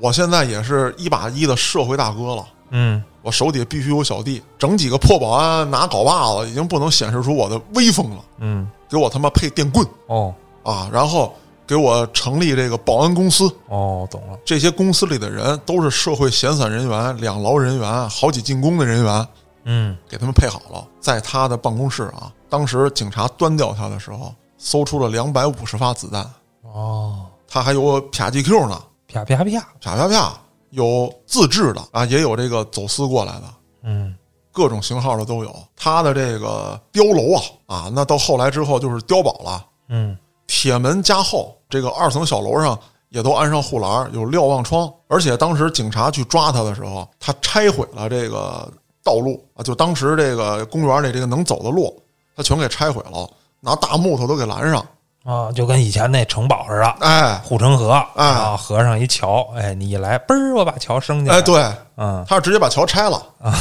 [0.00, 2.44] 我现在也是一把一的社会大哥了。
[2.70, 8.16] 嗯我手底下必须有小弟，整几个破保安拿镐把子，已经不能显示出我的威风了。
[8.40, 10.90] 嗯给我他妈配电棍哦啊！
[10.92, 11.32] 然后
[11.64, 19.28] 给我成立这个保安公司，哦懂了，这些公司里的人都是社会闲散人员、两劳人员、好几进宫的人员，
[19.70, 20.86] 嗯给他们配好了。
[20.98, 26.28] 在他的办公室啊，当时警察端掉他的时候，搜出了两百五十发子弹，
[26.62, 29.44] 哦，他还有啪 GQ 呢，啪啪啪，
[29.80, 30.40] 啪啪啪，
[30.70, 33.44] 有自制的啊，也有这个走私过来的。
[33.82, 34.16] 嗯
[34.50, 35.54] 各种型号的都有。
[35.76, 40.16] 他的这个碉楼啊啊，那到后来之后就是碉堡了，嗯
[40.46, 42.76] 铁门加厚，这个二层小楼上
[43.10, 44.92] 也都安上护栏，有瞭望窗。
[45.06, 48.68] 而且当时警察去抓他的时候，他拆毁了这个
[49.08, 51.98] 道路啊，就当时这个公园里这个能走的路，
[52.36, 53.26] 他全给拆毁了，
[53.58, 54.84] 拿大木头都给拦上。
[55.24, 56.86] 啊，就跟以前那城堡似的。
[57.00, 61.36] 哎护城河哎啊，河上一桥，哎，你一来，嘣儿，我把桥升起来。
[61.36, 63.54] 哎，，对，嗯，他是直接把桥拆了啊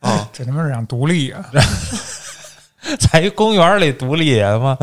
[0.00, 1.48] 啊， 这他妈是想独立啊！
[2.98, 4.76] 在一公园里独立他妈，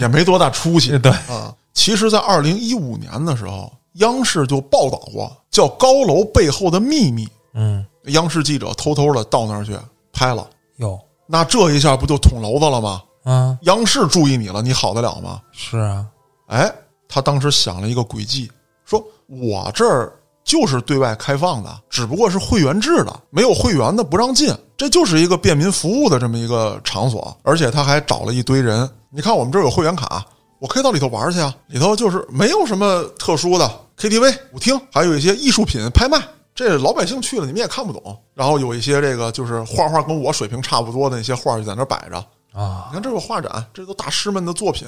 [0.00, 0.98] 也没多大出息。
[0.98, 9.76] 对，啊，其实，在二零一五年的时候，央视就报道过叫“高楼背后的秘密嗯，”，央视记者偷偷的到那儿去
[10.12, 10.48] 拍了。
[10.76, 13.02] 有那这一下不就捅娄子了吗？
[13.22, 15.40] 啊，央视注意你了，你好得了吗？
[15.52, 16.04] 是啊，
[16.48, 16.70] 哎，
[17.08, 18.50] 他当时想了一个诡计，
[18.84, 20.12] 说我这儿
[20.44, 27.34] 就是对外开放的，只不过是会员制的，没有会员的不让进，这就是一个便民服务的这么一个场所。
[27.42, 30.22] 而且他还找了一堆人，你看我们这儿有会员卡，
[30.58, 36.18] 我可以到里头玩去啊，里头就是没有什么特殊的 KTV、舞厅，还有一些艺术品拍卖。
[36.54, 38.16] 这老百姓去了，你们也看不懂。
[38.32, 42.16] 然后有一些这个就是画画跟我水平差不多的那些画就在那摆着，
[42.52, 44.86] 啊，你看这有画展，这都大师们的作品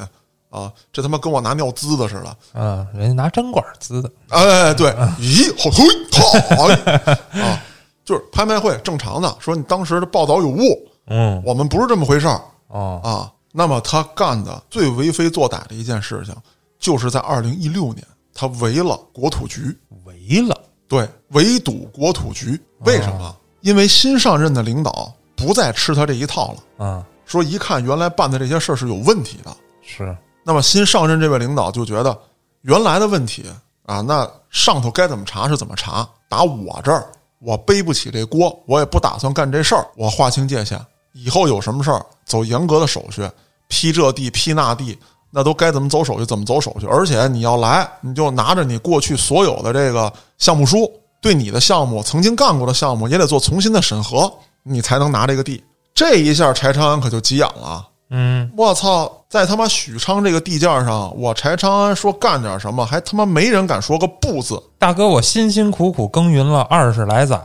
[0.48, 2.36] 啊，这他妈跟我拿尿滋的似的。
[2.54, 7.62] 嗯，人家拿针管滋的，哎，对，咦，好推，好 啊，
[8.04, 12.40] 就是拍卖会正常的，说你当时的报道有误，嗯，我们不是这么回事儿。
[12.68, 13.32] 哦，啊。
[13.58, 16.34] 那么他干的最为非作歹的一件事情，
[16.78, 22.60] 就是在二零一六年，他围了国土局，围了，对，围堵国土局。
[22.80, 23.36] 为什么？
[23.62, 29.56] 因为新上任的领导不再吃他这一套了，嗯，说一看原来办的这些事儿是有问题的。
[29.82, 32.16] 是，那么新上任这位领导就觉得
[32.62, 33.44] 原来的问题
[33.86, 37.06] 啊，那上头该怎么查是怎么查，打我这儿
[37.40, 40.80] 我背不起这锅，我也不打算干这事儿，我划清界限，
[41.12, 43.28] 以后有什么事儿走严格的手续，
[43.68, 44.96] 批这地批那地，
[45.36, 54.32] 那都该怎么走手续怎么走手续，而且你要来，你就拿着你过去所有的这个项目书，对你的项目曾经干过的项目也得做重新的审核，
[54.62, 55.62] 你才能拿这个地。
[55.94, 57.86] 这一下柴长安可就急眼了。
[58.08, 64.58] 嗯，我操，在他妈许昌这个地界上，我柴长安说干点什么，还他妈没人敢说个不字。
[64.78, 67.38] 大哥，我辛辛苦苦耕耘了二十来载，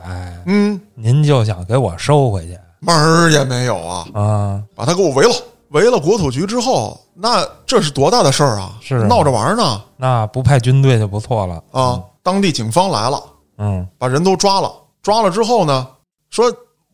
[0.46, 4.06] 嗯，您就想给我收回去门儿也没有啊！
[4.14, 4.62] 啊？
[4.74, 5.34] 把他给我围了，
[5.72, 8.78] 围了国土局之后，那这是多大的事儿啊！
[8.80, 12.00] 是啊闹着玩儿呢那不派军队就不错了啊！
[12.22, 13.22] 当地警方来了，
[13.58, 14.72] 嗯把人都抓了。
[15.02, 15.86] 抓了之后呢，
[16.30, 16.52] 说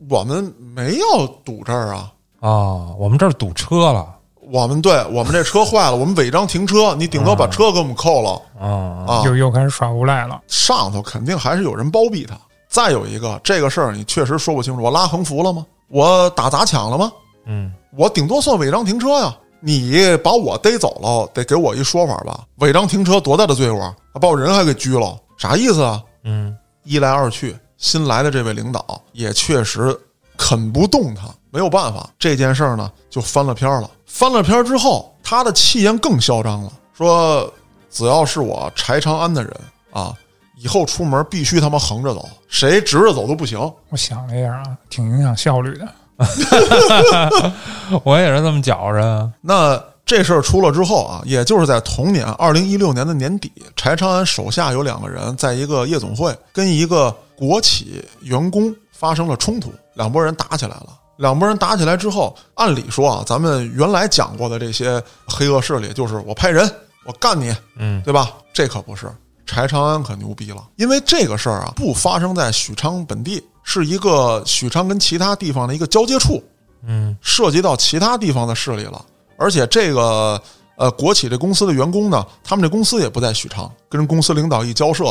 [0.09, 4.15] 我们没要堵这儿啊，啊，我们这儿堵车了
[4.51, 9.23] 我们对我们这车坏了， 我们违章停车，你顶多把车给我们扣了啊啊！
[9.27, 10.41] 又又开始耍无赖了。
[10.47, 12.35] 上头肯定还是有人包庇他。
[12.69, 15.67] 再有一个，这个事儿你确实说不清楚，我拉横幅了吗？
[15.89, 17.11] 我打砸抢了吗？
[17.49, 19.37] 嗯我顶多算违章停车呀。
[19.61, 22.47] 你把我逮走了，得给我一说法吧？
[22.59, 23.81] 违章停车多大的罪过？
[24.15, 26.01] 还把我人还给拘了，啥意思啊？
[26.23, 29.99] 嗯一来二去，新来的这位领导也确实
[30.37, 33.91] 啃不动他，没有办法，这件事儿呢就翻了篇儿了。
[34.07, 37.53] 翻了篇儿之后，他的气焰更嚣张了，说
[37.91, 39.53] 只要是我柴长安的人
[39.91, 40.15] 啊，
[40.57, 43.59] 以后出门必须他妈横着走，谁直着走都不行。
[43.89, 45.89] 我想了一下啊，挺影响效率的。
[48.05, 49.31] 我也是这么觉着。
[49.41, 60.89] 那这事儿出了之后啊，也就是在同年二零一六年的年底，柴长安手下有两个人在一个夜总会跟一个国企员工发生了冲突，两拨人打起来了。
[61.17, 66.71] 两拨人打起来之后，按理说啊，咱们原来讲过的这些黑恶势力，就是我派人，
[67.05, 68.31] 我干你，嗯对吧？
[68.53, 69.11] 这可不是，
[69.45, 76.43] 柴长安可牛逼了，因为这个事儿啊，不发生在许昌本地，是一个许昌跟其他地方的一个交接处，
[76.87, 79.05] 嗯涉及到其他地方的势力了。
[79.37, 80.41] 而且这个
[80.77, 85.05] 呃国企这公司的员工呢，他们这公司也不在许昌，跟公司领导一交涉，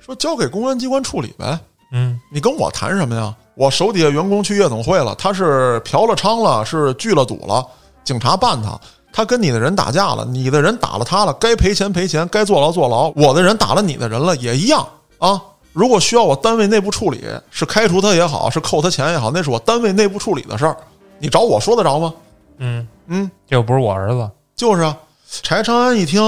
[0.00, 1.56] 说交给公安机关处理呗。
[1.92, 3.32] 嗯你跟我谈什么呀？
[3.54, 7.64] 我手底下员工去夜总会了，他是嫖了娼了，是聚了赌了，
[8.02, 8.76] 警察办他。
[9.12, 13.12] 他跟你的人打架了，你的人打了他了，该赔钱赔钱，该坐牢坐牢。
[13.14, 14.84] 我的人打了你的人了，也一样
[15.18, 15.40] 啊。
[15.72, 20.76] 如果需要我单位内部处理，是开除他也好，是扣他钱也好，那是我单位内部处理的事儿，
[21.18, 22.14] 你找我说得着吗？
[22.58, 24.30] 嗯，嗯，又不是我儿子。
[24.56, 24.96] 就是啊。
[25.42, 26.20] 柴长安一听，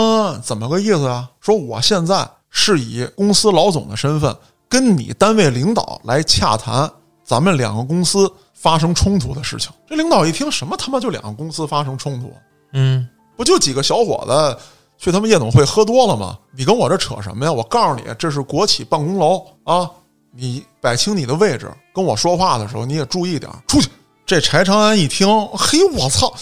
[0.44, 1.28] 怎么个意思啊？
[1.40, 4.32] 说我现在是以公司老总的身份
[4.68, 6.88] 跟你单位领导来洽谈
[7.24, 9.72] 咱们两个公司发生冲突的事情。
[9.88, 12.32] 这领导一听，什么他妈就两个公司发生冲突？
[12.74, 14.56] 嗯不就几个小伙子
[15.02, 16.38] 去他们夜总会喝多了吗？
[16.56, 17.52] 你跟我这扯什么呀？
[17.52, 19.90] 我告诉你，这是国企办公楼啊！
[20.32, 23.88] 你摆清你的位置，跟我说话的时候你也注意点儿，出去。
[24.24, 26.32] 这柴长安一听，嘿，我操！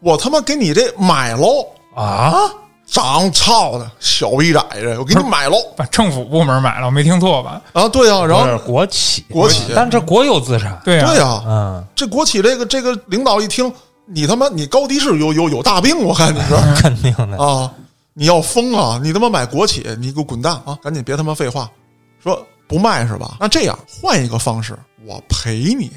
[0.00, 1.64] 我他妈给你这买喽！
[1.94, 2.34] 啊，
[2.84, 5.56] 长操的小逼崽子，我给你买喽！
[5.76, 7.62] 把政府部门买了，我没听错吧？
[7.72, 10.76] 啊，对啊、然后国企，国企但这国有资产。
[10.84, 13.72] 对呀、对呀、嗯，这国企这个这个领导一听，
[14.06, 17.38] 你他妈你高低是有有有大病，我看你是 肯定的。
[17.38, 17.70] 啊，
[18.20, 19.00] 你要疯啊！
[19.02, 20.78] 你他妈买国企，你给我滚蛋啊！
[20.82, 21.70] 赶紧别他妈废话，
[22.22, 23.38] 说不卖是吧？
[23.40, 25.90] 那这样换一个方式，我赔你。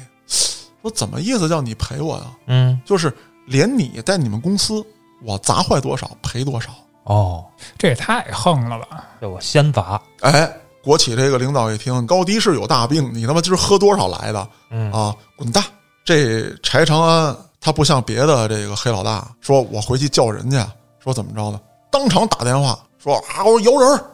[0.80, 2.24] 说怎么意思叫你赔我呀？
[2.46, 3.14] 嗯，就是
[3.44, 4.82] 连你在你们公司，
[5.22, 6.70] 我砸坏多少赔多少。
[7.02, 7.44] 哦，
[7.76, 9.04] 这也太横了吧！
[9.20, 10.00] 这我先砸。
[10.20, 10.50] 哎，
[10.82, 14.48] 国企这个领导一听，高低是有大病，你他妈今儿喝多少来的？
[14.70, 15.62] 嗯啊，滚蛋！
[16.06, 20.66] 这柴长安他不像别的这个黑老大，说我回去叫人家，
[20.98, 21.60] 说怎么着呢？
[21.94, 24.04] 当场打电话说啊，我说有人儿，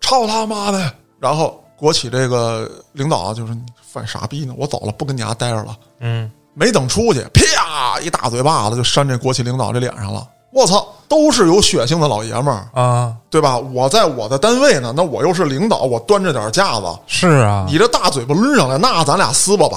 [0.00, 0.90] 操他妈的！
[1.20, 3.60] 然后国企这个领导啊就是你
[3.92, 5.76] 犯傻逼呢，我走了，不跟你家待着了。
[6.00, 10.26] 嗯没等出去，啪一大嘴巴子就扇这国企领导这脸上了。
[10.50, 13.58] 我操，都是有血性的老爷们儿，啊，对吧？
[13.58, 17.66] 我在我的单位呢，那我又是领导，我端着点架子，是啊。
[17.68, 19.76] 你这大嘴巴抡上来，那咱俩撕吧吧。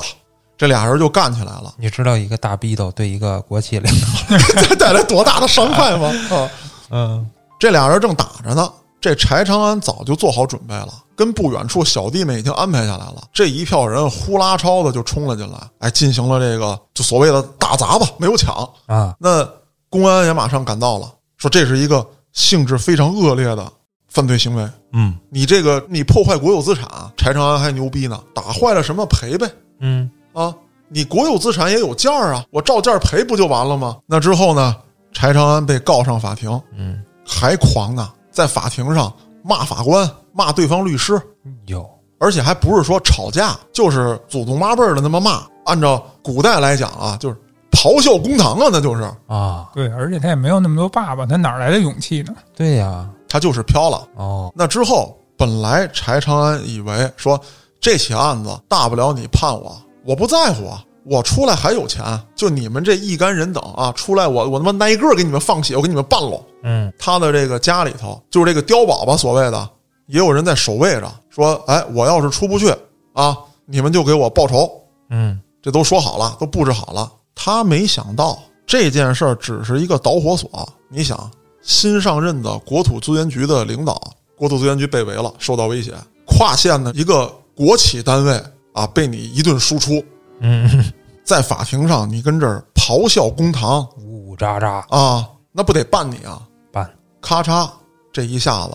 [0.58, 3.92] 这俩人就干起来了，你知道一个大逼斗对一个国企领
[4.30, 6.08] 导，这 带来多大的伤害吗？
[6.30, 6.50] 啊，
[6.92, 7.30] 嗯
[7.60, 13.24] 这俩人正打着呢，这柴长安早就做好准备了，跟不远处小弟们已经安排下来了。
[13.34, 18.68] 这一票人呼啦超的就冲了进来，哎，进行了这个就所谓的打砸吧，没有抢。
[18.88, 19.46] 啊，那
[19.90, 23.70] 公安也马上赶到了，说这是一个性质非常恶劣的
[24.08, 24.66] 犯罪行为。
[24.94, 26.88] 嗯你这个你破坏国有资产，
[27.18, 29.48] 柴长安还牛逼呢，打坏了什么赔呗
[29.82, 30.56] 嗯啊！
[30.88, 33.98] 你国有资产也有价儿啊，我照价赔不就完了吗？
[34.08, 34.76] 那之后呢，
[35.12, 39.14] 柴长安被告上法庭，嗯还狂呢，在法庭上
[39.44, 41.22] 骂法官、骂对方律师，
[41.68, 45.44] 有而且还不是说吵架，就是祖宗八辈儿的那么骂。
[45.66, 47.36] 按照古代来讲啊，就是
[47.72, 52.34] 咆哮公堂啊，那就是啊，对，而且他也没有那么多爸爸，他哪来的勇气呢？
[52.56, 54.08] 对呀，他就是飘了。
[54.16, 57.40] 哦，那之后，本来柴长安以为说
[57.80, 62.04] 这起案子大不了你判我，我不在乎啊，我出来还有钱，
[62.36, 66.44] 就你们这一干人等啊，出来我我他妈挨个给你们放血，我给你们办喽。
[66.64, 69.70] 嗯他的这个家里头，就是这个碉堡吧，所谓的，
[70.08, 72.74] 也有人在守卫着，说，哎，我要是出不去
[73.14, 74.70] 啊，你们就给我报仇。
[75.10, 77.12] 嗯这都说好了，都布置好了。
[77.36, 80.68] 他没想到这件事儿只是一个导火索。
[80.90, 81.30] 你想，
[81.62, 84.02] 新上任的国土资源局的领导，
[84.38, 85.94] 国土资源局被围了，受到威胁，
[86.26, 88.42] 跨县的一个国企单位
[88.74, 90.04] 啊，被你一顿输出，
[90.40, 90.92] 嗯，
[91.24, 96.42] 在法庭上你跟这儿咆哮公堂呜呜喳喳啊，那不得办你啊？
[96.72, 96.90] 办，
[97.22, 97.70] 咔嚓，
[98.12, 98.74] 这一下子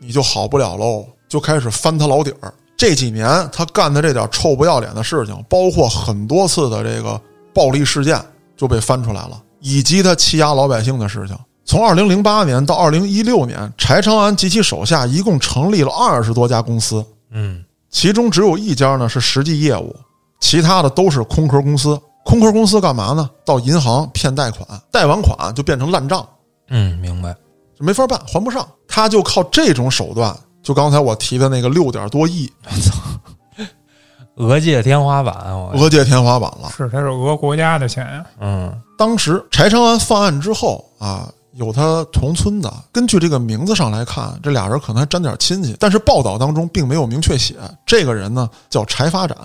[0.00, 2.52] 你就好不了喽，就开始翻他老底儿。
[2.76, 7.20] 这几年他干的这点臭不要脸的事情，包括很多次的这个
[7.54, 8.20] 暴力事件
[8.56, 11.38] 就被翻出来了，以及他欺压老百姓的事情。
[11.64, 19.94] 从二零零八年到二零一六年，柴长安及其手下一共成立了二十多家公司，嗯其中只有一家呢是实际业务，
[20.44, 21.98] 其他的都是空壳公司。
[22.22, 23.30] 空壳公司干嘛呢？
[23.46, 26.26] 到银行骗贷款，贷完款就变成烂账，
[26.68, 27.34] 嗯，明白。
[27.78, 28.66] 就没法办，还不上。
[28.86, 32.52] 他就靠这种手段，就刚才我提的那个六点多亿，
[34.36, 36.68] 俄界天花板，我 俄界天花板了。
[36.76, 38.26] 是，他是俄国家的钱呀。
[38.38, 47.56] 嗯当时柴长安犯案之后啊，有他同村的，根据这个名字上来看，这俩人可能还沾点亲戚，但是报道当中并没有明确写。
[47.86, 49.36] 这个人呢叫柴发展，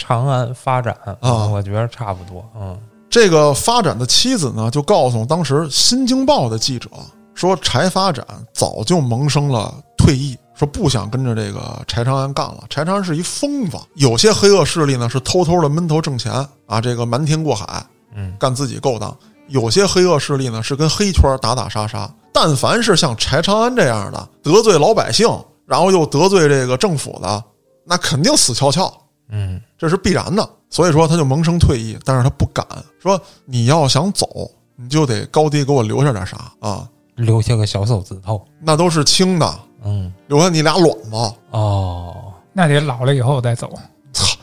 [0.00, 2.42] 长安发展啊我觉得差不多。
[2.58, 2.78] 嗯
[3.10, 6.88] 这个发展的妻子呢就告诉当时《新京报》的记者
[7.34, 8.24] 说，柴发展
[8.54, 10.36] 早就萌生了退役。
[10.54, 13.78] 说不想跟着这个柴长安干了，柴长安是一疯子。
[13.94, 16.30] 有些黑恶势力呢是偷偷的闷头挣钱
[16.66, 17.82] 啊，这个瞒天过海，
[18.14, 19.10] 嗯干自己勾当；
[19.48, 22.08] 有些黑恶势力呢是跟黑圈打打杀杀。
[22.32, 25.26] 但凡是像柴长安这样的得罪老百姓，
[25.66, 27.42] 然后又得罪这个政府的，
[27.84, 28.92] 那肯定死翘翘，
[29.30, 30.48] 嗯这是必然的。
[30.68, 32.64] 所以说他就萌生退役，但是他不敢
[33.02, 38.44] 说你要想走，你就得高低给我留下点啥啊，留下个小手指头。
[38.60, 41.34] 那都是轻的，嗯留下你俩卵子。
[41.50, 43.72] 哦，那得老了以后再走。
[44.12, 44.36] 操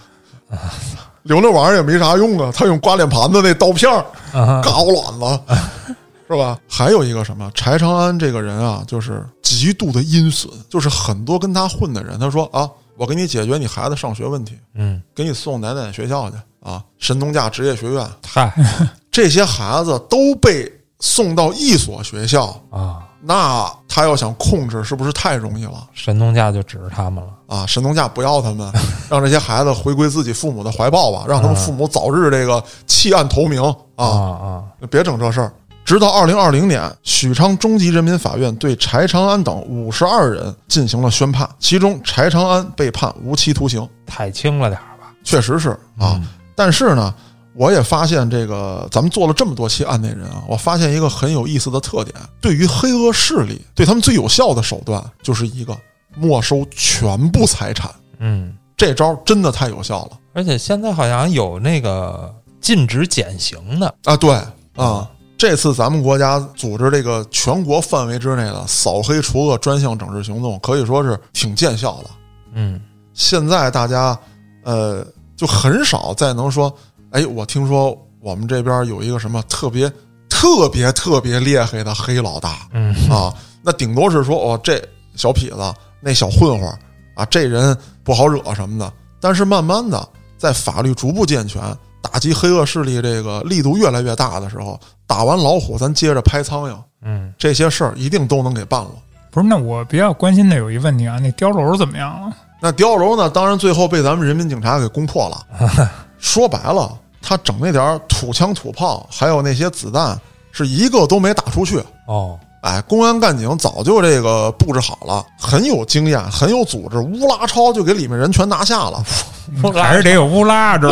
[1.23, 5.95] 留那玩意儿也没啥用啊，他用刮脸盘子那刀片儿啊嘎我卵子，
[6.27, 6.57] 是吧？
[6.69, 18.51] 还有一个什么，柴长安这个人啊，就是极度的阴损，就是很多跟他混的人，他说啊，我给你解决你孩子上学问题，嗯，给你送哪哪学校去啊，神农架职业学院，嗨。
[19.11, 25.87] 这些孩子都被送到一所学校，啊，那他要想控制，是不是太容易了？
[25.93, 27.31] 神农架就指着他们了。
[27.47, 28.71] 啊，神农架不要他们，
[29.09, 33.75] 让这些孩子回归自己父母的怀抱吧，让他们父母早日这个弃暗投明啊。
[33.95, 35.51] 啊，啊，别整这事儿。
[35.87, 45.13] 直到二零二零年，许昌中级人民法院对柴长安等五十二人进行了宣判，其中柴长安被判无期徒刑，太轻了点儿吧？
[45.23, 46.21] 确实是啊。
[46.57, 47.15] 但是呢，
[47.53, 55.73] 我也发现这个咱们做了这么多期案内人啊，我发现一个很有意思的特点：对于黑恶势力，对他们最有效的手段就是一个
[56.17, 57.89] 没收全部财产。
[58.19, 63.95] 嗯，这招真的太有效了而且现在好像有那个禁止减刑的。
[64.03, 64.17] 啊！
[64.17, 64.35] 对
[64.75, 72.09] 啊，这次咱们国家组织这个全国范围之内的扫黑除恶专项整治行动，可以说是挺见效的。
[72.53, 72.81] 嗯
[73.13, 74.17] 现在大家
[74.63, 76.73] 呃就很少再能说，
[77.11, 79.91] 哎，我听说我们这边有一个什么特别
[80.29, 84.81] 特别特别厉害的黑老大嗯啊，那顶多是说哦，这
[85.15, 86.67] 小痞子那小混混
[87.15, 88.91] 啊，这人不好惹什么的。
[89.19, 90.07] 但是慢慢的，
[90.37, 91.61] 在法律逐步健全、
[92.01, 98.91] 打击黑恶势力这个力度越来越大的时候，打完老虎，咱接着拍苍蝇，嗯，这些事儿一定都能给办了。
[99.31, 102.35] 不是，那我比较关心的有一问题啊，那碉楼怎么样了？
[102.59, 105.89] 那碉楼呢，当然最后被咱们人民警察给攻破了。
[106.19, 106.91] 说白了，
[107.21, 110.19] 他整那点儿土枪土炮，还有那些子弹，
[110.51, 111.81] 是一个都没打出去。
[112.07, 119.03] 哦，哎，公安干警早就这个布置好了，很有经验，很有组织，乌拉超就给里面人全拿下了。
[119.75, 120.89] 还是得有乌拉着。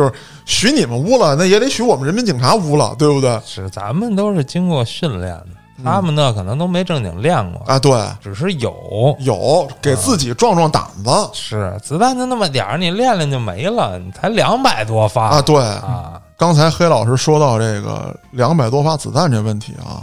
[0.00, 0.12] 就是
[0.46, 3.38] 许你们污了，那也得许我们人民警察污了，对不对？
[3.44, 5.48] 是咱们都是经过训练的，
[5.84, 7.92] 他们那可能都没正经练过，啊，对，
[8.22, 9.14] 只是有。
[9.20, 15.42] 有给自己壮壮胆子是子弹就那么点儿，你练练就没了，你才两百多发啊。
[15.42, 16.18] 对，啊！
[16.38, 20.00] 刚才黑老师说到这个两百多发子弹这问题啊，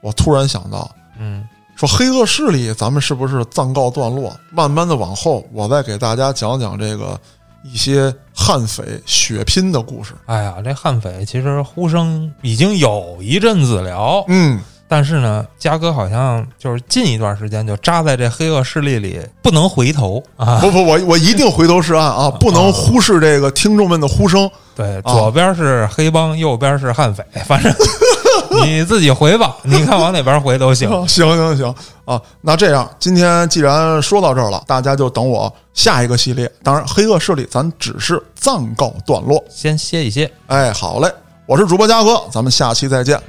[0.00, 1.46] 我突然想到，嗯
[1.76, 4.32] 说黑恶势力，咱们是不是暂告段落？
[4.50, 7.18] 慢慢的往后，我再给大家讲讲这个
[7.64, 10.12] 一些悍匪血拼的故事。
[10.26, 20.60] 哎呀，这悍匪其实呼声已经有一阵子了，嗯，但是呢，嘉哥好像就是近一段时间就扎在这黑恶势力里，不能回头啊。
[20.60, 24.48] 不不，我我一定回头是岸啊，不能忽视这个听众们的呼声。
[24.76, 27.72] 对，左边是黑帮，右边是悍匪，反正
[28.68, 30.88] 你自己回吧，你看往哪边回都行。
[31.06, 36.50] 行行行啊，那这样，今天既然说到这儿了，大家就等我下一个系列。
[36.62, 39.42] 当然，黑恶势力咱只是暂告段落。
[39.48, 40.30] 先歇一歇。
[40.46, 41.10] 哎，好嘞，
[41.46, 43.20] 我是主播嘉哥，咱们下期再见，